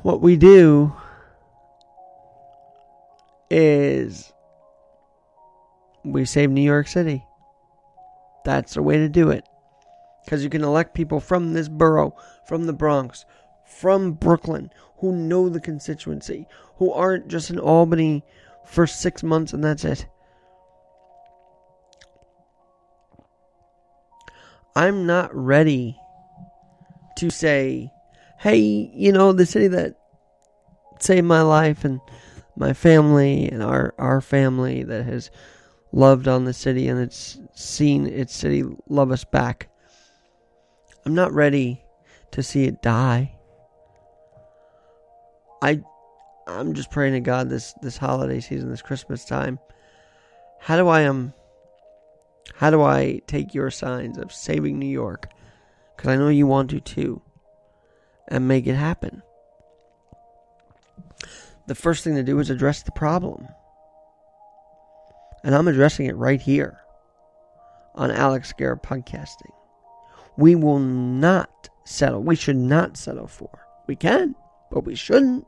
what 0.02 0.20
we 0.20 0.36
do 0.36 0.92
is 3.50 4.32
we 6.04 6.24
save 6.24 6.50
New 6.50 6.62
York 6.62 6.88
City. 6.88 7.24
That's 8.44 8.74
the 8.74 8.82
way 8.82 8.98
to 8.98 9.08
do 9.08 9.30
it. 9.30 9.44
Because 10.28 10.44
you 10.44 10.50
can 10.50 10.62
elect 10.62 10.92
people 10.92 11.20
from 11.20 11.54
this 11.54 11.68
borough, 11.68 12.14
from 12.46 12.66
the 12.66 12.74
Bronx, 12.74 13.24
from 13.64 14.12
Brooklyn, 14.12 14.70
who 14.98 15.10
know 15.10 15.48
the 15.48 15.58
constituency, 15.58 16.46
who 16.76 16.92
aren't 16.92 17.28
just 17.28 17.48
in 17.48 17.58
Albany 17.58 18.22
for 18.66 18.86
six 18.86 19.22
months 19.22 19.54
and 19.54 19.64
that's 19.64 19.86
it. 19.86 20.06
I'm 24.76 25.06
not 25.06 25.34
ready 25.34 25.98
to 27.16 27.30
say, 27.30 27.90
hey, 28.38 28.58
you 28.58 29.12
know, 29.12 29.32
the 29.32 29.46
city 29.46 29.68
that 29.68 29.98
saved 30.98 31.26
my 31.26 31.40
life 31.40 31.86
and 31.86 32.02
my 32.54 32.74
family 32.74 33.48
and 33.48 33.62
our, 33.62 33.94
our 33.96 34.20
family 34.20 34.82
that 34.82 35.06
has 35.06 35.30
loved 35.90 36.28
on 36.28 36.44
the 36.44 36.52
city 36.52 36.86
and 36.86 37.00
it's 37.00 37.38
seen 37.54 38.06
its 38.06 38.36
city 38.36 38.62
love 38.90 39.10
us 39.10 39.24
back. 39.24 39.67
I'm 41.08 41.14
not 41.14 41.32
ready 41.32 41.82
to 42.32 42.42
see 42.42 42.64
it 42.64 42.82
die. 42.82 43.32
I 45.62 45.80
I'm 46.46 46.74
just 46.74 46.90
praying 46.90 47.14
to 47.14 47.20
God 47.20 47.48
this 47.48 47.72
this 47.80 47.96
holiday 47.96 48.40
season, 48.40 48.68
this 48.68 48.82
Christmas 48.82 49.24
time. 49.24 49.58
How 50.60 50.76
do 50.76 50.86
I 50.86 51.06
um 51.06 51.32
how 52.56 52.70
do 52.70 52.82
I 52.82 53.22
take 53.26 53.54
your 53.54 53.70
signs 53.70 54.18
of 54.18 54.34
saving 54.34 54.78
New 54.78 54.84
York? 54.84 55.30
Cuz 55.96 56.08
I 56.08 56.16
know 56.16 56.28
you 56.28 56.46
want 56.46 56.68
to 56.72 56.80
too 56.80 57.22
and 58.28 58.46
make 58.46 58.66
it 58.66 58.76
happen. 58.76 59.22
The 61.68 61.74
first 61.74 62.04
thing 62.04 62.16
to 62.16 62.22
do 62.22 62.38
is 62.38 62.50
address 62.50 62.82
the 62.82 62.92
problem. 62.92 63.48
And 65.42 65.54
I'm 65.54 65.68
addressing 65.68 66.04
it 66.04 66.16
right 66.16 66.42
here 66.42 66.80
on 67.94 68.10
Alex 68.10 68.52
Garrett 68.52 68.82
Podcasting. 68.82 69.57
We 70.38 70.54
will 70.54 70.78
not 70.78 71.68
settle. 71.84 72.22
We 72.22 72.36
should 72.36 72.56
not 72.56 72.96
settle 72.96 73.26
for. 73.26 73.66
We 73.88 73.96
can, 73.96 74.36
but 74.70 74.84
we 74.84 74.94
shouldn't 74.94 75.44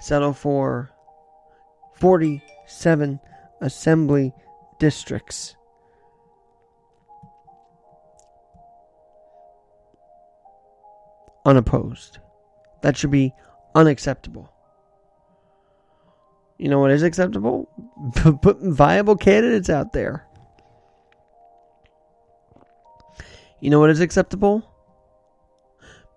settle 0.00 0.32
for 0.32 0.90
47 1.94 3.20
assembly 3.60 4.34
districts. 4.80 5.54
Unopposed. 11.46 12.18
That 12.82 12.96
should 12.96 13.12
be 13.12 13.32
unacceptable. 13.74 14.52
You 16.58 16.68
know 16.68 16.80
what 16.80 16.90
is 16.90 17.04
acceptable? 17.04 17.68
Putting 18.42 18.74
viable 18.74 19.16
candidates 19.16 19.70
out 19.70 19.92
there. 19.92 20.27
You 23.60 23.70
know 23.70 23.80
what 23.80 23.90
is 23.90 24.00
acceptable? 24.00 24.70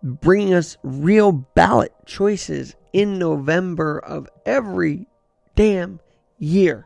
Bringing 0.03 0.53
us 0.53 0.77
real 0.83 1.31
ballot 1.31 1.93
choices 2.05 2.75
in 2.93 3.17
November 3.17 3.99
of 3.99 4.29
every 4.45 5.07
damn 5.55 5.99
year. 6.37 6.85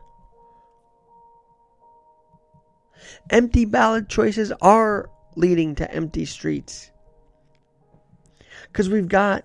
Empty 3.30 3.64
ballot 3.64 4.08
choices 4.08 4.52
are 4.60 5.10
leading 5.36 5.74
to 5.76 5.90
empty 5.90 6.24
streets. 6.24 6.90
Because 8.64 8.88
we've 8.88 9.08
got 9.08 9.44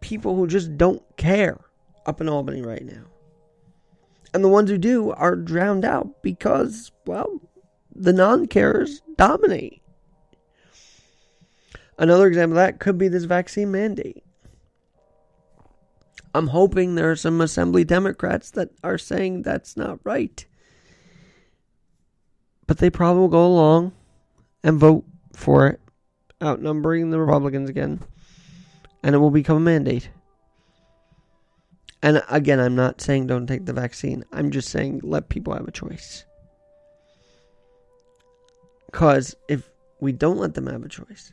people 0.00 0.36
who 0.36 0.46
just 0.46 0.76
don't 0.76 1.02
care 1.16 1.58
up 2.06 2.20
in 2.20 2.28
Albany 2.28 2.62
right 2.62 2.84
now. 2.84 3.04
And 4.32 4.44
the 4.44 4.48
ones 4.48 4.70
who 4.70 4.78
do 4.78 5.10
are 5.12 5.34
drowned 5.34 5.84
out 5.84 6.22
because, 6.22 6.92
well, 7.06 7.40
the 7.98 8.12
non 8.12 8.46
carers 8.46 9.00
dominate. 9.16 9.82
Another 11.98 12.26
example 12.26 12.58
of 12.58 12.66
that 12.66 12.78
could 12.78 12.98
be 12.98 13.08
this 13.08 13.24
vaccine 13.24 13.70
mandate. 13.70 14.22
I'm 16.34 16.48
hoping 16.48 16.94
there 16.94 17.10
are 17.10 17.16
some 17.16 17.40
Assembly 17.40 17.84
Democrats 17.84 18.50
that 18.50 18.68
are 18.84 18.98
saying 18.98 19.42
that's 19.42 19.76
not 19.76 19.98
right. 20.04 20.44
But 22.66 22.78
they 22.78 22.90
probably 22.90 23.20
will 23.20 23.28
go 23.28 23.46
along 23.46 23.92
and 24.62 24.78
vote 24.78 25.04
for 25.32 25.68
it, 25.68 25.80
outnumbering 26.42 27.10
the 27.10 27.18
Republicans 27.18 27.70
again, 27.70 28.00
and 29.02 29.14
it 29.14 29.18
will 29.18 29.30
become 29.30 29.56
a 29.56 29.60
mandate. 29.60 30.10
And 32.02 32.22
again, 32.28 32.60
I'm 32.60 32.74
not 32.76 33.00
saying 33.00 33.28
don't 33.28 33.46
take 33.46 33.64
the 33.64 33.72
vaccine. 33.72 34.22
I'm 34.32 34.50
just 34.50 34.68
saying 34.68 35.00
let 35.02 35.30
people 35.30 35.54
have 35.54 35.66
a 35.66 35.72
choice. 35.72 36.26
Because 38.86 39.34
if 39.48 39.70
we 40.00 40.12
don't 40.12 40.38
let 40.38 40.54
them 40.54 40.66
have 40.66 40.84
a 40.84 40.88
choice, 40.88 41.32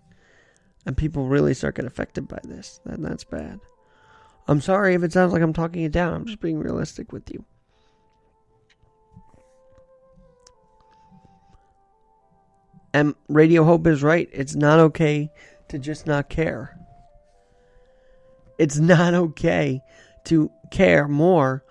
and 0.85 0.97
people 0.97 1.27
really 1.27 1.53
start 1.53 1.75
getting 1.75 1.87
affected 1.87 2.27
by 2.27 2.39
this, 2.43 2.81
then 2.85 3.01
that's 3.01 3.23
bad. 3.23 3.59
I'm 4.47 4.59
sorry 4.59 4.95
if 4.95 5.03
it 5.03 5.13
sounds 5.13 5.31
like 5.31 5.41
I'm 5.41 5.53
talking 5.53 5.83
it 5.83 5.91
down. 5.91 6.13
I'm 6.13 6.25
just 6.25 6.41
being 6.41 6.59
realistic 6.59 7.13
with 7.13 7.31
you. 7.31 7.45
And 12.93 13.15
Radio 13.27 13.63
Hope 13.63 13.87
is 13.87 14.03
right. 14.03 14.29
It's 14.31 14.55
not 14.55 14.79
okay 14.79 15.31
to 15.69 15.79
just 15.79 16.05
not 16.05 16.29
care. 16.29 16.77
It's 18.59 18.77
not 18.77 19.13
okay 19.13 19.81
to 20.25 20.51
care 20.69 21.07
more 21.07 21.63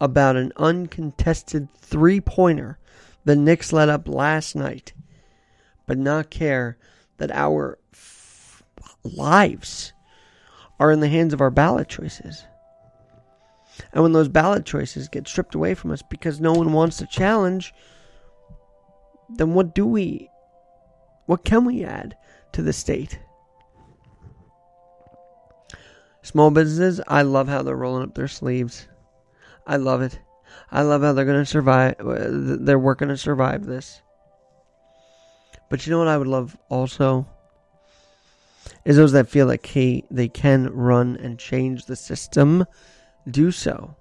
about 0.00 0.36
an 0.36 0.52
uncontested 0.56 1.68
three 1.74 2.20
pointer 2.20 2.78
the 3.24 3.36
Knicks 3.36 3.72
let 3.72 3.88
up 3.88 4.08
last 4.08 4.54
night, 4.56 4.92
but 5.90 5.98
not 5.98 6.30
care 6.30 6.78
that 7.16 7.32
our 7.32 7.76
f- 7.92 8.62
lives 9.02 9.92
are 10.78 10.92
in 10.92 11.00
the 11.00 11.08
hands 11.08 11.32
of 11.32 11.40
our 11.40 11.50
ballot 11.50 11.88
choices. 11.88 12.44
And 13.92 14.04
when 14.04 14.12
those 14.12 14.28
ballot 14.28 14.64
choices 14.64 15.08
get 15.08 15.26
stripped 15.26 15.56
away 15.56 15.74
from 15.74 15.90
us 15.90 16.00
because 16.08 16.40
no 16.40 16.52
one 16.52 16.72
wants 16.72 16.98
to 16.98 17.08
challenge, 17.08 17.74
then 19.30 19.52
what 19.52 19.74
do 19.74 19.84
we, 19.84 20.30
what 21.26 21.44
can 21.44 21.64
we 21.64 21.82
add 21.82 22.16
to 22.52 22.62
the 22.62 22.72
state? 22.72 23.18
Small 26.22 26.52
businesses, 26.52 27.00
I 27.08 27.22
love 27.22 27.48
how 27.48 27.64
they're 27.64 27.74
rolling 27.74 28.04
up 28.04 28.14
their 28.14 28.28
sleeves. 28.28 28.86
I 29.66 29.74
love 29.74 30.02
it. 30.02 30.20
I 30.70 30.82
love 30.82 31.02
how 31.02 31.14
they're 31.14 31.24
going 31.24 31.42
to 31.42 31.44
survive. 31.44 31.96
Uh, 31.98 32.28
they're 32.60 32.78
working 32.78 33.08
to 33.08 33.16
survive 33.16 33.66
this. 33.66 34.02
But 35.70 35.86
you 35.86 35.92
know 35.92 35.98
what 35.98 36.08
I 36.08 36.18
would 36.18 36.26
love 36.26 36.56
also? 36.68 37.26
Is 38.84 38.96
those 38.96 39.12
that 39.12 39.28
feel 39.28 39.46
like 39.46 39.64
hey, 39.64 40.04
they 40.10 40.28
can 40.28 40.68
run 40.68 41.16
and 41.16 41.38
change 41.38 41.86
the 41.86 41.96
system, 41.96 42.66
do 43.30 43.50
so 43.50 43.96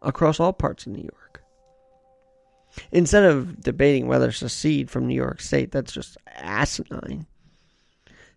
across 0.00 0.40
all 0.40 0.52
parts 0.52 0.86
of 0.86 0.92
New 0.92 1.02
York. 1.02 1.44
Instead 2.90 3.24
of 3.24 3.60
debating 3.60 4.08
whether 4.08 4.32
to 4.32 4.32
secede 4.32 4.90
from 4.90 5.06
New 5.06 5.14
York 5.14 5.40
State, 5.40 5.70
that's 5.72 5.92
just 5.92 6.16
asinine. 6.26 7.26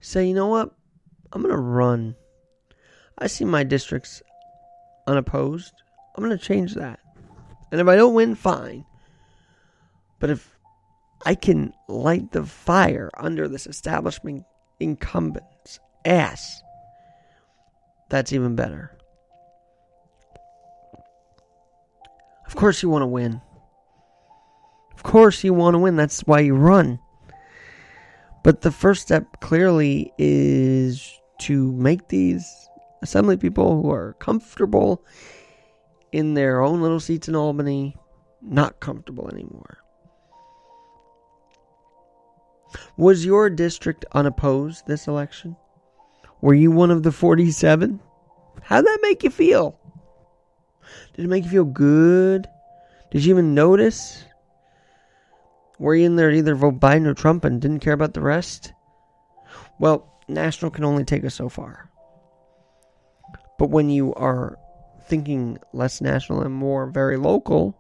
Say, 0.02 0.28
you 0.28 0.34
know 0.34 0.48
what? 0.48 0.72
I'm 1.32 1.42
going 1.42 1.54
to 1.54 1.60
run. 1.60 2.16
I 3.18 3.28
see 3.28 3.46
my 3.46 3.64
districts 3.64 4.22
unopposed. 5.08 5.74
I'm 6.16 6.24
going 6.24 6.38
to 6.38 6.44
change 6.44 6.76
that. 6.76 7.00
And 7.72 7.80
if 7.80 7.88
I 7.88 7.96
don't 7.96 8.14
win, 8.14 8.36
fine. 8.36 8.86
But 10.20 10.30
if 10.30 10.55
I 11.26 11.36
can 11.36 11.74
light 11.88 12.32
the 12.32 12.44
fire 12.46 13.10
under 13.18 13.48
this 13.48 13.66
establishment 13.66 14.46
incumbent's 14.80 15.80
ass, 16.06 16.62
that's 18.10 18.32
even 18.32 18.56
better. 18.56 18.96
Of 22.46 22.56
course, 22.56 22.84
you 22.84 22.90
want 22.90 23.02
to 23.02 23.08
win. 23.08 23.42
Of 24.94 25.04
course, 25.04 25.44
you 25.44 25.54
want 25.54 25.74
to 25.74 25.80
win. 25.80 25.96
That's 25.96 26.22
why 26.22 26.42
you 26.42 26.56
run. 26.56 27.00
But 28.44 28.62
the 28.62 28.72
first 28.72 29.02
step 29.02 29.40
clearly 29.42 30.14
is 30.20 31.20
to 31.40 31.72
make 31.74 32.08
these 32.08 32.70
assembly 33.02 33.38
people 33.38 33.82
who 33.82 33.92
are 33.92 34.14
comfortable 34.20 35.04
in 36.12 36.36
their 36.36 36.62
own 36.62 36.82
little 36.82 37.00
seats 37.00 37.28
in 37.28 37.36
Albany 37.36 37.96
not 38.42 38.80
comfortable 38.80 39.30
anymore. 39.30 39.80
Was 42.98 43.26
your 43.26 43.50
district 43.50 44.06
unopposed 44.12 44.88
this 44.88 45.08
election? 45.08 45.56
Were 46.42 46.54
you 46.54 46.72
one 46.72 46.92
of 46.92 47.04
the 47.04 47.12
47? 47.12 48.00
How'd 48.62 48.86
that 48.86 49.00
make 49.02 49.24
you 49.24 49.30
feel? 49.30 49.80
Did 51.14 51.26
it 51.26 51.28
make 51.28 51.44
you 51.44 51.50
feel 51.50 51.66
good? 51.66 52.48
Did 53.12 53.24
you 53.24 53.34
even 53.34 53.54
notice? 53.54 54.26
Were 55.80 55.96
you 55.96 56.06
in 56.06 56.16
there 56.16 56.32
either 56.32 56.56
vote 56.56 56.80
Biden 56.80 57.06
or 57.06 57.14
Trump 57.14 57.46
and 57.46 57.62
didn't 57.62 57.80
care 57.80 57.94
about 57.94 58.14
the 58.14 58.22
rest? 58.22 58.74
Well, 59.80 60.12
national 60.28 60.72
can 60.72 60.86
only 60.86 61.04
take 61.04 61.26
us 61.26 61.36
so 61.36 61.50
far. 61.50 61.90
But 63.58 63.70
when 63.70 63.90
you 63.90 64.14
are 64.16 64.58
thinking 65.08 65.58
less 65.74 66.02
national 66.02 66.42
and 66.42 66.54
more 66.54 66.88
very 66.88 67.18
local, 67.18 67.78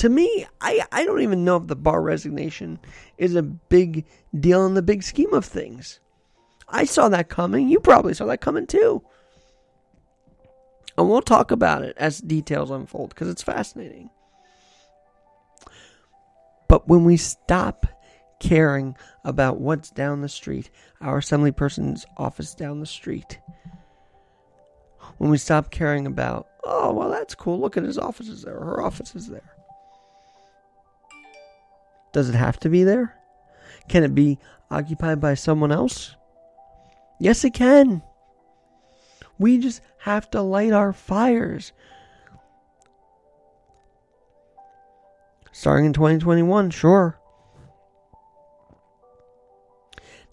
to 0.00 0.08
me, 0.08 0.46
I, 0.62 0.82
I 0.90 1.04
don't 1.04 1.20
even 1.20 1.44
know 1.44 1.56
if 1.56 1.66
the 1.66 1.76
Barr 1.76 2.00
resignation 2.00 2.78
is 3.18 3.34
a 3.34 3.42
big 3.42 4.06
deal 4.38 4.64
in 4.64 4.72
the 4.72 4.80
big 4.80 5.02
scheme 5.02 5.34
of 5.34 5.44
things. 5.44 6.00
I 6.66 6.86
saw 6.86 7.10
that 7.10 7.28
coming. 7.28 7.68
You 7.68 7.80
probably 7.80 8.14
saw 8.14 8.24
that 8.24 8.40
coming 8.40 8.66
too. 8.66 9.02
And 10.96 11.06
we'll 11.06 11.20
talk 11.20 11.50
about 11.50 11.82
it 11.82 11.98
as 11.98 12.18
details 12.18 12.70
unfold 12.70 13.10
because 13.10 13.28
it's 13.28 13.42
fascinating. 13.42 14.08
But 16.66 16.88
when 16.88 17.04
we 17.04 17.18
stop 17.18 17.84
caring 18.40 18.96
about 19.22 19.60
what's 19.60 19.90
down 19.90 20.22
the 20.22 20.30
street, 20.30 20.70
our 21.02 21.18
assembly 21.18 21.52
person's 21.52 22.06
office 22.16 22.54
down 22.54 22.80
the 22.80 22.86
street, 22.86 23.38
when 25.18 25.28
we 25.28 25.36
stop 25.36 25.70
caring 25.70 26.06
about, 26.06 26.48
oh, 26.64 26.90
well, 26.94 27.10
that's 27.10 27.34
cool. 27.34 27.60
Look 27.60 27.76
at 27.76 27.82
his 27.82 27.98
office 27.98 28.28
is 28.28 28.40
there, 28.40 28.58
her 28.58 28.80
office 28.80 29.14
is 29.14 29.28
there. 29.28 29.59
Does 32.12 32.28
it 32.28 32.34
have 32.34 32.58
to 32.60 32.68
be 32.68 32.84
there? 32.84 33.16
Can 33.88 34.04
it 34.04 34.14
be 34.14 34.38
occupied 34.70 35.20
by 35.20 35.34
someone 35.34 35.72
else? 35.72 36.14
Yes, 37.18 37.44
it 37.44 37.54
can. 37.54 38.02
We 39.38 39.58
just 39.58 39.80
have 39.98 40.30
to 40.30 40.42
light 40.42 40.72
our 40.72 40.92
fires. 40.92 41.72
Starting 45.52 45.86
in 45.86 45.92
2021, 45.92 46.70
sure. 46.70 47.18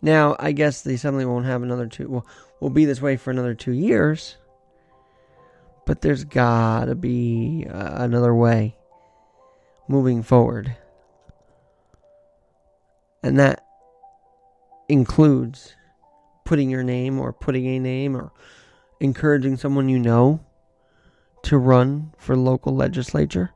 Now, 0.01 0.35
I 0.39 0.51
guess 0.51 0.81
the 0.81 0.93
assembly 0.93 1.25
won't 1.25 1.45
have 1.45 1.63
another 1.63 1.87
two. 1.87 2.09
Well, 2.09 2.25
will 2.59 2.69
be 2.69 2.85
this 2.85 3.01
way 3.01 3.17
for 3.17 3.31
another 3.31 3.55
two 3.55 3.71
years. 3.71 4.37
But 5.85 6.01
there's 6.01 6.23
gotta 6.23 6.95
be 6.95 7.65
uh, 7.69 7.95
another 7.95 8.35
way 8.35 8.77
moving 9.87 10.21
forward. 10.21 10.75
And 13.23 13.39
that 13.39 13.65
includes 14.89 15.75
putting 16.45 16.69
your 16.69 16.83
name 16.83 17.19
or 17.19 17.33
putting 17.33 17.65
a 17.67 17.79
name 17.79 18.15
or 18.15 18.31
encouraging 18.99 19.57
someone 19.57 19.89
you 19.89 19.99
know 19.99 20.39
to 21.43 21.57
run 21.57 22.13
for 22.17 22.35
local 22.35 22.75
legislature 22.75 23.51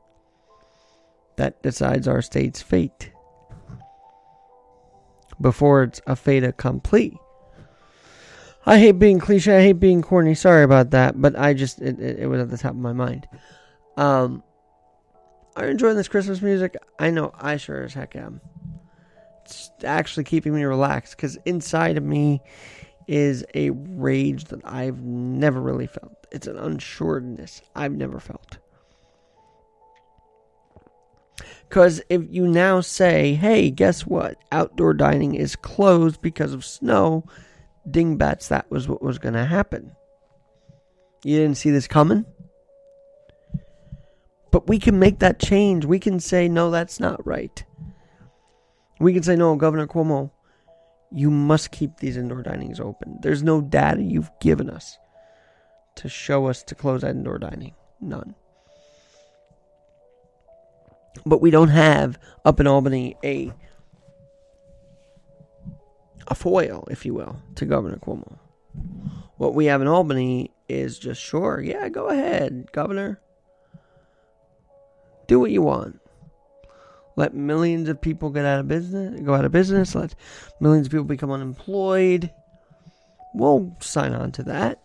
that 1.36 1.62
decides 1.62 2.06
our 2.06 2.22
state's 2.22 2.60
fate 2.60 3.10
before 5.40 5.82
it's 5.82 6.00
a 6.06 6.14
fait 6.14 6.44
accompli. 6.44 7.18
I 8.64 8.78
hate 8.78 8.92
being 8.92 9.18
cliche. 9.18 9.56
I 9.56 9.60
hate 9.60 9.80
being 9.80 10.02
corny. 10.02 10.34
Sorry 10.34 10.62
about 10.62 10.90
that, 10.90 11.20
but 11.20 11.36
I 11.36 11.52
just 11.52 11.80
it, 11.80 11.98
it, 11.98 12.20
it 12.20 12.26
was 12.28 12.40
at 12.40 12.50
the 12.50 12.58
top 12.58 12.72
of 12.72 12.76
my 12.76 12.92
mind. 12.92 13.26
Um, 13.96 14.44
are 15.56 15.64
you 15.64 15.72
enjoying 15.72 15.96
this 15.96 16.08
Christmas 16.08 16.40
music? 16.40 16.76
I 16.98 17.10
know 17.10 17.32
I 17.34 17.56
sure 17.56 17.82
as 17.82 17.94
heck 17.94 18.14
am. 18.14 18.40
Actually 19.84 20.24
keeping 20.24 20.54
me 20.54 20.64
relaxed 20.64 21.16
because 21.16 21.36
inside 21.44 21.96
of 21.96 22.04
me 22.04 22.40
is 23.08 23.44
a 23.54 23.70
rage 23.70 24.44
that 24.44 24.60
I've 24.64 25.02
never 25.02 25.60
really 25.60 25.86
felt. 25.86 26.26
It's 26.30 26.46
an 26.46 26.56
unsureness 26.56 27.60
I've 27.74 27.92
never 27.92 28.20
felt. 28.20 28.58
Because 31.68 32.02
if 32.08 32.22
you 32.28 32.46
now 32.46 32.80
say, 32.80 33.34
hey, 33.34 33.70
guess 33.70 34.06
what? 34.06 34.36
Outdoor 34.52 34.94
dining 34.94 35.34
is 35.34 35.56
closed 35.56 36.20
because 36.20 36.52
of 36.52 36.64
snow 36.64 37.24
dingbats 37.90 38.48
that 38.48 38.70
was 38.70 38.88
what 38.88 39.02
was 39.02 39.18
going 39.18 39.34
to 39.34 39.44
happen. 39.44 39.92
You 41.24 41.38
didn't 41.38 41.56
see 41.56 41.70
this 41.70 41.88
coming? 41.88 42.26
But 44.50 44.68
we 44.68 44.78
can 44.78 44.98
make 44.98 45.20
that 45.20 45.40
change. 45.40 45.84
We 45.86 45.98
can 45.98 46.20
say, 46.20 46.48
no, 46.48 46.70
that's 46.70 47.00
not 47.00 47.26
right. 47.26 47.64
We 49.02 49.12
can 49.12 49.24
say, 49.24 49.34
no, 49.34 49.56
Governor 49.56 49.88
Cuomo, 49.88 50.30
you 51.10 51.28
must 51.28 51.72
keep 51.72 51.96
these 51.96 52.16
indoor 52.16 52.44
dinings 52.44 52.80
open. 52.80 53.18
There's 53.20 53.42
no 53.42 53.60
data 53.60 54.00
you've 54.00 54.30
given 54.40 54.70
us 54.70 54.96
to 55.96 56.08
show 56.08 56.46
us 56.46 56.62
to 56.62 56.76
close 56.76 57.02
indoor 57.02 57.38
dining. 57.38 57.74
None. 58.00 58.36
But 61.26 61.40
we 61.40 61.50
don't 61.50 61.68
have 61.68 62.16
up 62.44 62.60
in 62.60 62.68
Albany 62.68 63.16
a 63.24 63.52
a 66.28 66.36
foil, 66.36 66.86
if 66.88 67.04
you 67.04 67.12
will, 67.12 67.42
to 67.56 67.66
Governor 67.66 67.96
Cuomo. 67.96 68.38
What 69.36 69.54
we 69.54 69.64
have 69.64 69.82
in 69.82 69.88
Albany 69.88 70.52
is 70.68 70.96
just 70.96 71.20
sure, 71.20 71.60
yeah, 71.60 71.88
go 71.88 72.06
ahead, 72.06 72.70
Governor. 72.70 73.20
Do 75.26 75.40
what 75.40 75.50
you 75.50 75.62
want. 75.62 76.01
Let 77.16 77.34
millions 77.34 77.88
of 77.88 78.00
people 78.00 78.30
get 78.30 78.44
out 78.44 78.60
of 78.60 78.68
business, 78.68 79.20
go 79.20 79.34
out 79.34 79.44
of 79.44 79.52
business. 79.52 79.94
Let 79.94 80.14
millions 80.60 80.86
of 80.86 80.92
people 80.92 81.04
become 81.04 81.30
unemployed. 81.30 82.30
We'll 83.34 83.76
sign 83.80 84.14
on 84.14 84.32
to 84.32 84.42
that. 84.44 84.82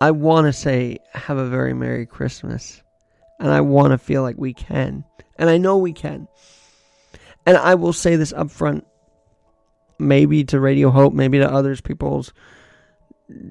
I 0.00 0.10
want 0.12 0.46
to 0.46 0.52
say, 0.52 0.98
have 1.12 1.38
a 1.38 1.48
very 1.48 1.74
Merry 1.74 2.06
Christmas. 2.06 2.82
And 3.40 3.50
I 3.50 3.60
want 3.60 3.92
to 3.92 3.98
feel 3.98 4.22
like 4.22 4.36
we 4.36 4.52
can. 4.52 5.04
And 5.36 5.48
I 5.48 5.58
know 5.58 5.78
we 5.78 5.92
can. 5.92 6.28
And 7.46 7.56
I 7.56 7.74
will 7.76 7.92
say 7.92 8.16
this 8.16 8.32
up 8.32 8.50
front, 8.50 8.86
maybe 9.98 10.44
to 10.44 10.60
Radio 10.60 10.90
Hope, 10.90 11.14
maybe 11.14 11.38
to 11.38 11.50
others, 11.50 11.80
people's 11.80 12.32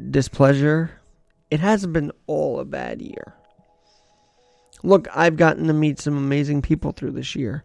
displeasure. 0.10 0.92
It 1.50 1.60
hasn't 1.60 1.94
been 1.94 2.12
all 2.28 2.60
a 2.60 2.66
bad 2.66 3.02
year. 3.02 3.37
Look, 4.84 5.08
I've 5.16 5.38
gotten 5.38 5.68
to 5.68 5.74
meet 5.74 6.00
some 6.00 6.18
amazing 6.18 6.62
people 6.62 6.92
through 6.92 7.12
this 7.12 7.36
year. 7.36 7.64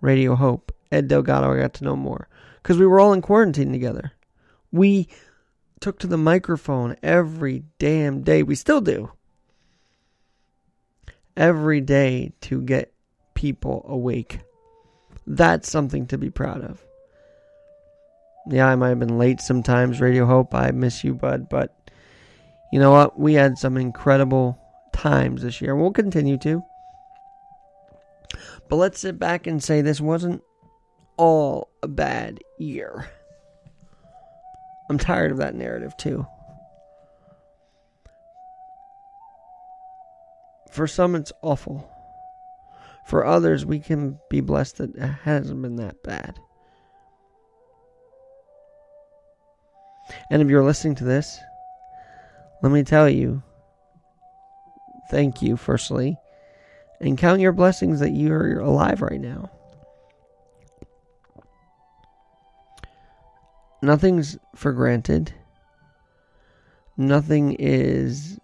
Radio 0.00 0.34
Hope, 0.34 0.72
Ed 0.90 1.08
Delgado, 1.08 1.52
I 1.52 1.60
got 1.60 1.74
to 1.74 1.84
know 1.84 1.96
more. 1.96 2.28
Because 2.62 2.78
we 2.78 2.86
were 2.86 3.00
all 3.00 3.12
in 3.12 3.22
quarantine 3.22 3.72
together. 3.72 4.12
We 4.72 5.08
took 5.80 5.98
to 6.00 6.06
the 6.06 6.18
microphone 6.18 6.96
every 7.02 7.64
damn 7.78 8.22
day. 8.22 8.42
We 8.42 8.54
still 8.54 8.80
do. 8.80 9.12
Every 11.36 11.80
day 11.80 12.32
to 12.42 12.60
get 12.60 12.92
people 13.34 13.86
awake. 13.88 14.40
That's 15.26 15.70
something 15.70 16.06
to 16.08 16.18
be 16.18 16.30
proud 16.30 16.62
of. 16.62 16.82
Yeah, 18.50 18.66
I 18.66 18.76
might 18.76 18.88
have 18.88 18.98
been 18.98 19.18
late 19.18 19.40
sometimes, 19.40 20.00
Radio 20.00 20.26
Hope. 20.26 20.54
I 20.54 20.70
miss 20.70 21.04
you, 21.04 21.14
bud. 21.14 21.48
But 21.48 21.90
you 22.72 22.80
know 22.80 22.90
what? 22.90 23.18
We 23.18 23.34
had 23.34 23.58
some 23.58 23.76
incredible 23.76 24.58
times 24.98 25.42
this 25.42 25.60
year, 25.60 25.74
we'll 25.74 25.92
continue 25.92 26.36
to. 26.38 26.62
But 28.68 28.76
let's 28.76 29.00
sit 29.00 29.18
back 29.18 29.46
and 29.46 29.62
say 29.62 29.80
this 29.80 30.00
wasn't 30.00 30.42
all 31.16 31.70
a 31.82 31.88
bad 31.88 32.40
year. 32.58 33.08
I'm 34.90 34.98
tired 34.98 35.30
of 35.30 35.38
that 35.38 35.54
narrative, 35.54 35.96
too. 35.96 36.26
For 40.70 40.86
some, 40.86 41.14
it's 41.14 41.32
awful. 41.42 41.90
For 43.06 43.24
others, 43.24 43.64
we 43.64 43.78
can 43.78 44.18
be 44.28 44.40
blessed 44.40 44.78
that 44.78 44.94
it 44.94 45.14
hasn't 45.24 45.62
been 45.62 45.76
that 45.76 46.02
bad. 46.02 46.38
And 50.30 50.42
if 50.42 50.48
you're 50.48 50.64
listening 50.64 50.94
to 50.96 51.04
this, 51.04 51.38
let 52.62 52.72
me 52.72 52.82
tell 52.82 53.08
you 53.08 53.42
thank 55.10 55.42
you, 55.42 55.56
firstly, 55.56 56.16
and 57.00 57.18
count 57.18 57.40
your 57.40 57.52
blessings 57.52 58.00
that 58.00 58.12
you're 58.12 58.60
alive 58.60 59.02
right 59.02 59.20
now. 59.20 59.50
Nothing's 63.80 64.36
for 64.56 64.72
granted, 64.72 65.32
nothing 66.96 67.54
is 67.58 68.38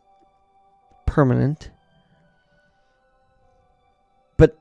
permanent. 1.06 1.70
But 4.36 4.56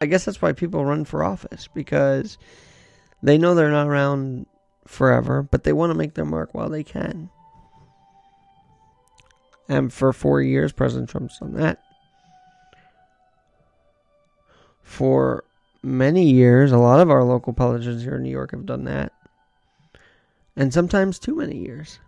I 0.00 0.06
guess 0.06 0.26
that's 0.26 0.42
why 0.42 0.52
people 0.52 0.84
run 0.84 1.04
for 1.04 1.24
office 1.24 1.68
because 1.74 2.36
they 3.22 3.38
know 3.38 3.54
they're 3.54 3.70
not 3.70 3.86
around 3.86 4.46
forever, 4.86 5.42
but 5.42 5.64
they 5.64 5.72
want 5.72 5.90
to 5.90 5.98
make 5.98 6.14
their 6.14 6.24
mark 6.24 6.52
while 6.52 6.68
they 6.68 6.84
can. 6.84 7.30
And 9.72 9.92
for 9.92 10.12
four 10.12 10.42
years, 10.42 10.72
President 10.72 11.08
Trump's 11.08 11.38
done 11.38 11.54
that. 11.54 11.78
for 14.92 15.42
many 15.82 16.30
years. 16.30 16.70
A 16.70 16.76
lot 16.76 17.00
of 17.00 17.10
our 17.10 17.24
local 17.24 17.54
politicians 17.54 18.02
here 18.02 18.16
in 18.16 18.22
New 18.22 18.30
York 18.30 18.50
have 18.50 18.66
done 18.66 18.84
that. 18.84 19.12
And 20.54 20.72
sometimes 20.72 21.18
too 21.18 21.34
many 21.34 21.56
years. 21.56 21.98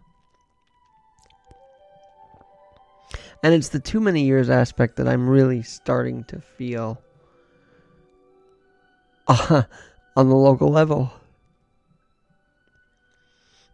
And 3.42 3.54
it's 3.54 3.70
the 3.70 3.80
too 3.80 4.00
many 4.00 4.24
years 4.24 4.50
aspect 4.50 4.96
that 4.96 5.08
I'm 5.08 5.28
really 5.28 5.62
starting 5.62 6.24
to 6.24 6.40
feel 6.40 7.00
uh, 9.26 9.62
on 10.16 10.28
the 10.28 10.36
local 10.36 10.68
level. 10.68 11.10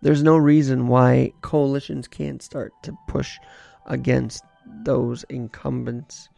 There's 0.03 0.22
no 0.22 0.37
reason 0.37 0.87
why 0.87 1.33
coalitions 1.42 2.07
can't 2.07 2.40
start 2.40 2.72
to 2.85 2.96
push 3.09 3.38
against 3.87 4.45
those 4.85 5.25
incumbents 5.29 6.29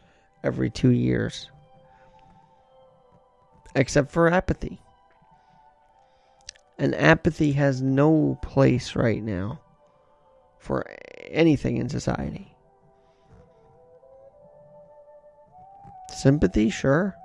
every 0.43 0.69
two 0.69 0.91
years, 0.91 1.49
except 3.75 4.11
for 4.11 4.29
apathy. 4.29 4.79
And 6.77 6.95
apathy 6.95 7.51
has 7.53 7.81
no 7.81 8.37
place 8.41 8.95
right 8.95 9.23
now 9.23 9.61
for 10.59 10.85
anything 11.29 11.77
in 11.77 11.89
society. 11.89 12.55
Sympathy, 16.09 16.69
sure. 16.69 17.15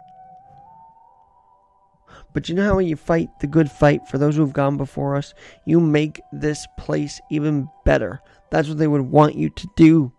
But 2.38 2.48
you 2.48 2.54
know 2.54 2.66
how 2.66 2.76
when 2.76 2.86
you 2.86 2.94
fight 2.94 3.30
the 3.40 3.48
good 3.48 3.68
fight 3.68 4.06
for 4.06 4.16
those 4.16 4.36
who've 4.36 4.52
gone 4.52 4.76
before 4.76 5.16
us, 5.16 5.34
you 5.64 5.80
make 5.80 6.20
this 6.30 6.68
place 6.78 7.20
even 7.32 7.68
better. 7.84 8.22
That's 8.50 8.68
what 8.68 8.78
they 8.78 8.86
would 8.86 9.00
want 9.00 9.34
you 9.34 9.50
to 9.50 9.68
do. 9.74 10.12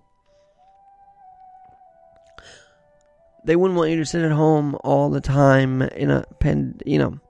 They 3.45 3.55
wouldn't 3.55 3.77
want 3.77 3.91
you 3.91 3.95
to 3.95 4.05
sit 4.05 4.21
at 4.21 4.33
home 4.33 4.77
all 4.83 5.09
the 5.09 5.21
time 5.21 5.81
in 5.81 6.11
a 6.11 6.25
pen, 6.41 6.81
you 6.85 6.97
know, 6.97 7.21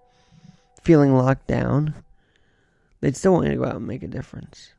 feeling 0.82 1.16
locked 1.16 1.46
down. 1.46 1.94
They'd 3.02 3.16
still 3.16 3.34
want 3.34 3.46
you 3.46 3.52
to 3.52 3.58
go 3.58 3.66
out 3.66 3.76
and 3.76 3.86
make 3.86 4.02
a 4.02 4.08
difference. 4.08 4.74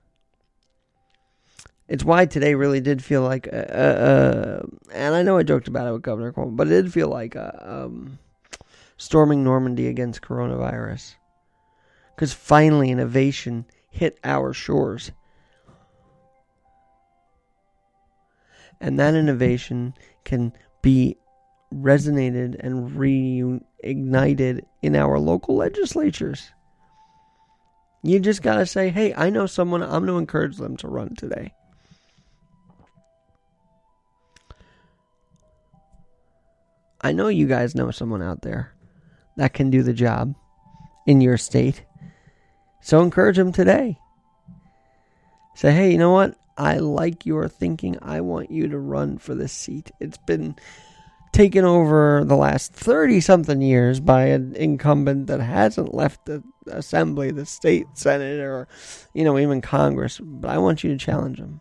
It's 1.87 2.05
why 2.05 2.27
today 2.27 2.57
really 2.57 2.81
did 2.81 3.05
feel 3.05 3.23
like, 3.23 3.47
uh, 3.47 3.55
uh, 3.55 4.63
and 4.93 5.15
I 5.15 5.23
know 5.23 5.37
I 5.37 5.45
joked 5.45 5.69
about 5.69 5.87
it 5.87 5.93
with 5.93 6.03
Governor 6.03 6.33
Cuomo, 6.33 6.57
but 6.57 6.67
it 6.67 6.71
did 6.71 6.93
feel 6.93 7.07
like 7.07 7.37
a, 7.37 7.85
um, 7.85 8.19
storming 9.01 9.43
Normandy 9.43 9.87
against 9.89 10.21
coronavirus. 10.21 11.15
Because 12.15 12.35
finally, 12.35 12.91
innovation 12.91 13.65
hit 13.89 14.19
our 14.23 14.53
shores. 14.53 15.11
And 18.79 19.01
that 19.01 19.15
innovation 19.15 19.95
can 20.25 20.53
be 20.83 21.17
resonated 21.73 22.57
and 22.61 22.91
reignited 22.91 24.65
in 24.83 24.95
our 24.95 25.19
local 25.19 25.57
legislatures. 25.57 26.51
You 28.03 28.21
just 28.21 28.43
got 28.43 28.57
to 28.57 28.67
say, 28.67 28.91
hey, 28.91 29.15
I 29.15 29.31
know 29.31 29.47
someone, 29.47 29.83
I'm 29.83 30.05
going 30.05 30.07
to 30.09 30.19
encourage 30.19 30.59
them 30.59 30.77
to 30.77 30.89
run 30.89 31.15
today. 31.15 31.55
I 37.01 37.13
know 37.13 37.29
you 37.29 37.47
guys 37.47 37.75
know 37.75 37.91
someone 37.91 38.23
out 38.23 38.43
there 38.43 38.75
that 39.41 39.55
can 39.55 39.71
do 39.71 39.83
the 39.83 39.95
job 39.95 40.35
in 41.07 41.23
your 41.23 41.39
state. 41.39 41.83
So 42.83 43.01
encourage 43.01 43.39
them 43.39 43.53
today. 43.53 43.99
Say, 45.55 45.73
hey, 45.73 45.93
you 45.93 45.97
know 45.97 46.13
what? 46.13 46.35
I 46.59 46.77
like 46.77 47.25
your 47.25 47.49
thinking. 47.49 47.97
I 48.03 48.21
want 48.21 48.51
you 48.51 48.69
to 48.69 48.79
run 48.79 49.17
for 49.17 49.35
this 49.35 49.55
seat. 49.55 49.93
It's 49.99 50.19
been 50.19 50.57
taken 51.33 51.65
over 51.65 52.23
the 52.23 52.37
last 52.37 52.75
30 52.75 53.23
something 53.23 53.63
years 53.63 53.99
by 53.99 54.25
an 54.27 54.55
incumbent 54.57 55.29
that 55.29 55.41
hasn't 55.41 55.95
left 55.95 56.27
the 56.27 56.43
assembly, 56.67 57.31
the 57.31 57.47
state 57.47 57.87
senate, 57.95 58.41
or, 58.41 58.69
you 59.15 59.25
know, 59.25 59.39
even 59.39 59.63
Congress. 59.63 60.21
But 60.23 60.51
I 60.51 60.59
want 60.59 60.85
you 60.85 60.91
to 60.91 61.03
challenge 61.03 61.39
him. 61.39 61.61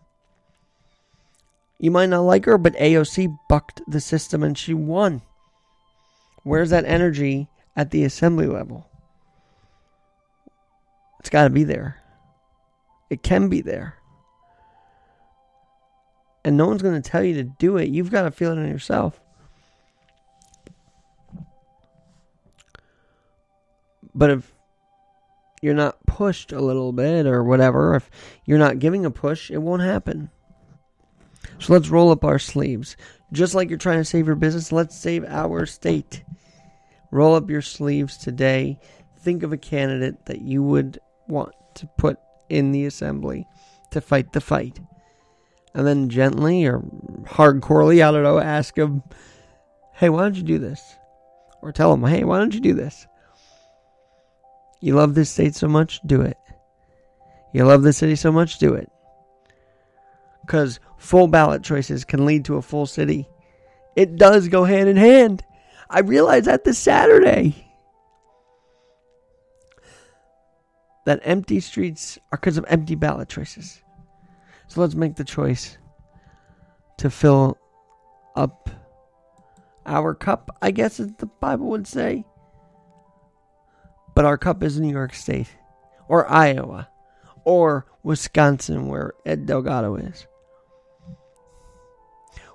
You 1.78 1.90
might 1.90 2.10
not 2.10 2.20
like 2.20 2.44
her, 2.44 2.58
but 2.58 2.74
AOC 2.74 3.38
bucked 3.48 3.80
the 3.88 4.02
system 4.02 4.42
and 4.42 4.58
she 4.58 4.74
won. 4.74 5.22
Where's 6.42 6.68
that 6.70 6.84
energy 6.84 7.48
at 7.76 7.90
the 7.90 8.04
assembly 8.04 8.46
level. 8.46 8.88
It's 11.20 11.30
got 11.30 11.44
to 11.44 11.50
be 11.50 11.64
there. 11.64 11.96
It 13.10 13.22
can 13.22 13.48
be 13.48 13.60
there. 13.60 13.96
And 16.44 16.56
no 16.56 16.66
one's 16.66 16.82
going 16.82 17.00
to 17.00 17.10
tell 17.10 17.22
you 17.22 17.34
to 17.34 17.44
do 17.44 17.76
it. 17.76 17.90
You've 17.90 18.10
got 18.10 18.22
to 18.22 18.30
feel 18.30 18.52
it 18.52 18.58
in 18.58 18.68
yourself. 18.68 19.20
But 24.14 24.30
if 24.30 24.52
you're 25.62 25.74
not 25.74 26.04
pushed 26.06 26.52
a 26.52 26.60
little 26.60 26.92
bit 26.92 27.26
or 27.26 27.44
whatever, 27.44 27.94
if 27.94 28.10
you're 28.44 28.58
not 28.58 28.78
giving 28.78 29.04
a 29.04 29.10
push, 29.10 29.50
it 29.50 29.58
won't 29.58 29.82
happen. 29.82 30.30
So 31.58 31.74
let's 31.74 31.90
roll 31.90 32.10
up 32.10 32.24
our 32.24 32.38
sleeves. 32.38 32.96
Just 33.32 33.54
like 33.54 33.68
you're 33.68 33.78
trying 33.78 33.98
to 33.98 34.04
save 34.04 34.26
your 34.26 34.36
business, 34.36 34.72
let's 34.72 34.96
save 34.96 35.24
our 35.24 35.66
state. 35.66 36.24
Roll 37.10 37.34
up 37.34 37.50
your 37.50 37.62
sleeves 37.62 38.16
today. 38.16 38.78
Think 39.18 39.42
of 39.42 39.52
a 39.52 39.58
candidate 39.58 40.26
that 40.26 40.42
you 40.42 40.62
would 40.62 40.98
want 41.28 41.52
to 41.74 41.86
put 41.98 42.18
in 42.48 42.72
the 42.72 42.86
assembly 42.86 43.46
to 43.90 44.00
fight 44.00 44.32
the 44.32 44.40
fight. 44.40 44.80
And 45.74 45.86
then 45.86 46.08
gently 46.08 46.66
or 46.66 46.80
hardcorely, 47.24 48.06
I 48.06 48.10
don't 48.10 48.22
know, 48.22 48.38
ask 48.38 48.76
him, 48.76 49.02
hey, 49.94 50.08
why 50.08 50.22
don't 50.22 50.36
you 50.36 50.42
do 50.42 50.58
this? 50.58 50.96
Or 51.62 51.72
tell 51.72 51.92
him, 51.92 52.02
hey, 52.04 52.24
why 52.24 52.38
don't 52.38 52.54
you 52.54 52.60
do 52.60 52.74
this? 52.74 53.06
You 54.80 54.94
love 54.94 55.14
this 55.14 55.30
state 55.30 55.54
so 55.54 55.68
much, 55.68 56.00
do 56.06 56.22
it. 56.22 56.38
You 57.52 57.64
love 57.64 57.82
the 57.82 57.92
city 57.92 58.16
so 58.16 58.32
much, 58.32 58.58
do 58.58 58.74
it. 58.74 58.90
Because 60.40 60.80
full 60.98 61.26
ballot 61.28 61.62
choices 61.62 62.04
can 62.04 62.24
lead 62.24 62.44
to 62.46 62.56
a 62.56 62.62
full 62.62 62.86
city. 62.86 63.28
It 63.94 64.16
does 64.16 64.48
go 64.48 64.64
hand 64.64 64.88
in 64.88 64.96
hand. 64.96 65.44
I 65.90 66.00
realized 66.00 66.46
that 66.46 66.64
this 66.64 66.78
Saturday. 66.78 67.66
That 71.04 71.20
empty 71.24 71.58
streets 71.58 72.18
are 72.30 72.38
because 72.38 72.56
of 72.56 72.64
empty 72.68 72.94
ballot 72.94 73.28
choices. 73.28 73.82
So 74.68 74.80
let's 74.80 74.94
make 74.94 75.16
the 75.16 75.24
choice 75.24 75.78
to 76.98 77.10
fill 77.10 77.58
up 78.36 78.70
our 79.84 80.14
cup, 80.14 80.56
I 80.62 80.70
guess 80.70 81.00
as 81.00 81.12
the 81.14 81.26
Bible 81.26 81.66
would 81.70 81.88
say. 81.88 82.24
But 84.14 84.24
our 84.24 84.38
cup 84.38 84.62
is 84.62 84.78
New 84.78 84.92
York 84.92 85.14
State, 85.14 85.48
or 86.08 86.30
Iowa, 86.30 86.88
or 87.44 87.86
Wisconsin, 88.04 88.86
where 88.86 89.14
Ed 89.26 89.46
Delgado 89.46 89.96
is. 89.96 90.26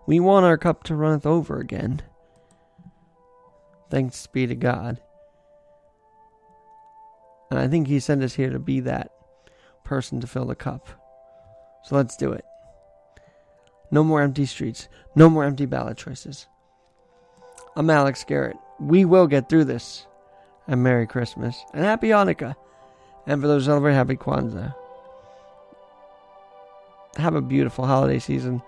We 0.08 0.20
want 0.22 0.46
our 0.46 0.58
cup 0.58 0.84
to 0.84 0.96
runneth 0.96 1.26
over 1.26 1.60
again. 1.60 2.02
Thanks 3.90 4.28
be 4.28 4.48
to 4.48 4.56
God. 4.56 5.00
And 7.50 7.60
I 7.60 7.68
think 7.68 7.88
He 7.88 8.00
sent 8.00 8.24
us 8.24 8.34
here 8.34 8.50
to 8.50 8.60
be 8.60 8.80
that 8.82 9.12
person 9.84 10.20
to 10.22 10.28
fill 10.28 10.46
the 10.46 10.56
cup. 10.56 10.88
So 11.84 11.96
let's 11.96 12.18
do 12.18 12.32
it. 12.32 12.44
No 13.92 14.04
more 14.04 14.22
empty 14.22 14.46
streets. 14.46 14.90
No 15.16 15.30
more 15.30 15.44
empty 15.44 15.66
ballot 15.66 15.98
choices. 15.98 16.48
I'm 17.76 17.90
Alex 17.90 18.24
Garrett. 18.24 18.58
We 18.80 19.06
will 19.06 19.28
get 19.28 19.48
through 19.48 19.66
this. 19.66 20.08
And 20.68 20.82
Merry 20.82 21.06
Christmas. 21.06 21.56
And 21.74 21.86
Happy 21.86 22.08
Hanukkah. 22.10 22.56
And 23.28 23.40
for 23.40 23.48
those 23.48 23.66
celebrating, 23.66 23.98
Happy 23.98 24.16
Kwanzaa. 24.16 24.74
Have 27.18 27.36
a 27.36 27.42
beautiful 27.42 27.86
holiday 27.86 28.20
season. 28.20 28.62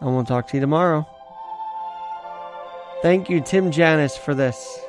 And 0.00 0.14
we'll 0.14 0.24
talk 0.24 0.48
to 0.48 0.56
you 0.56 0.60
tomorrow. 0.60 1.06
Thank 3.02 3.30
you, 3.30 3.40
Tim 3.40 3.70
Janis, 3.70 4.16
for 4.16 4.34
this. 4.34 4.85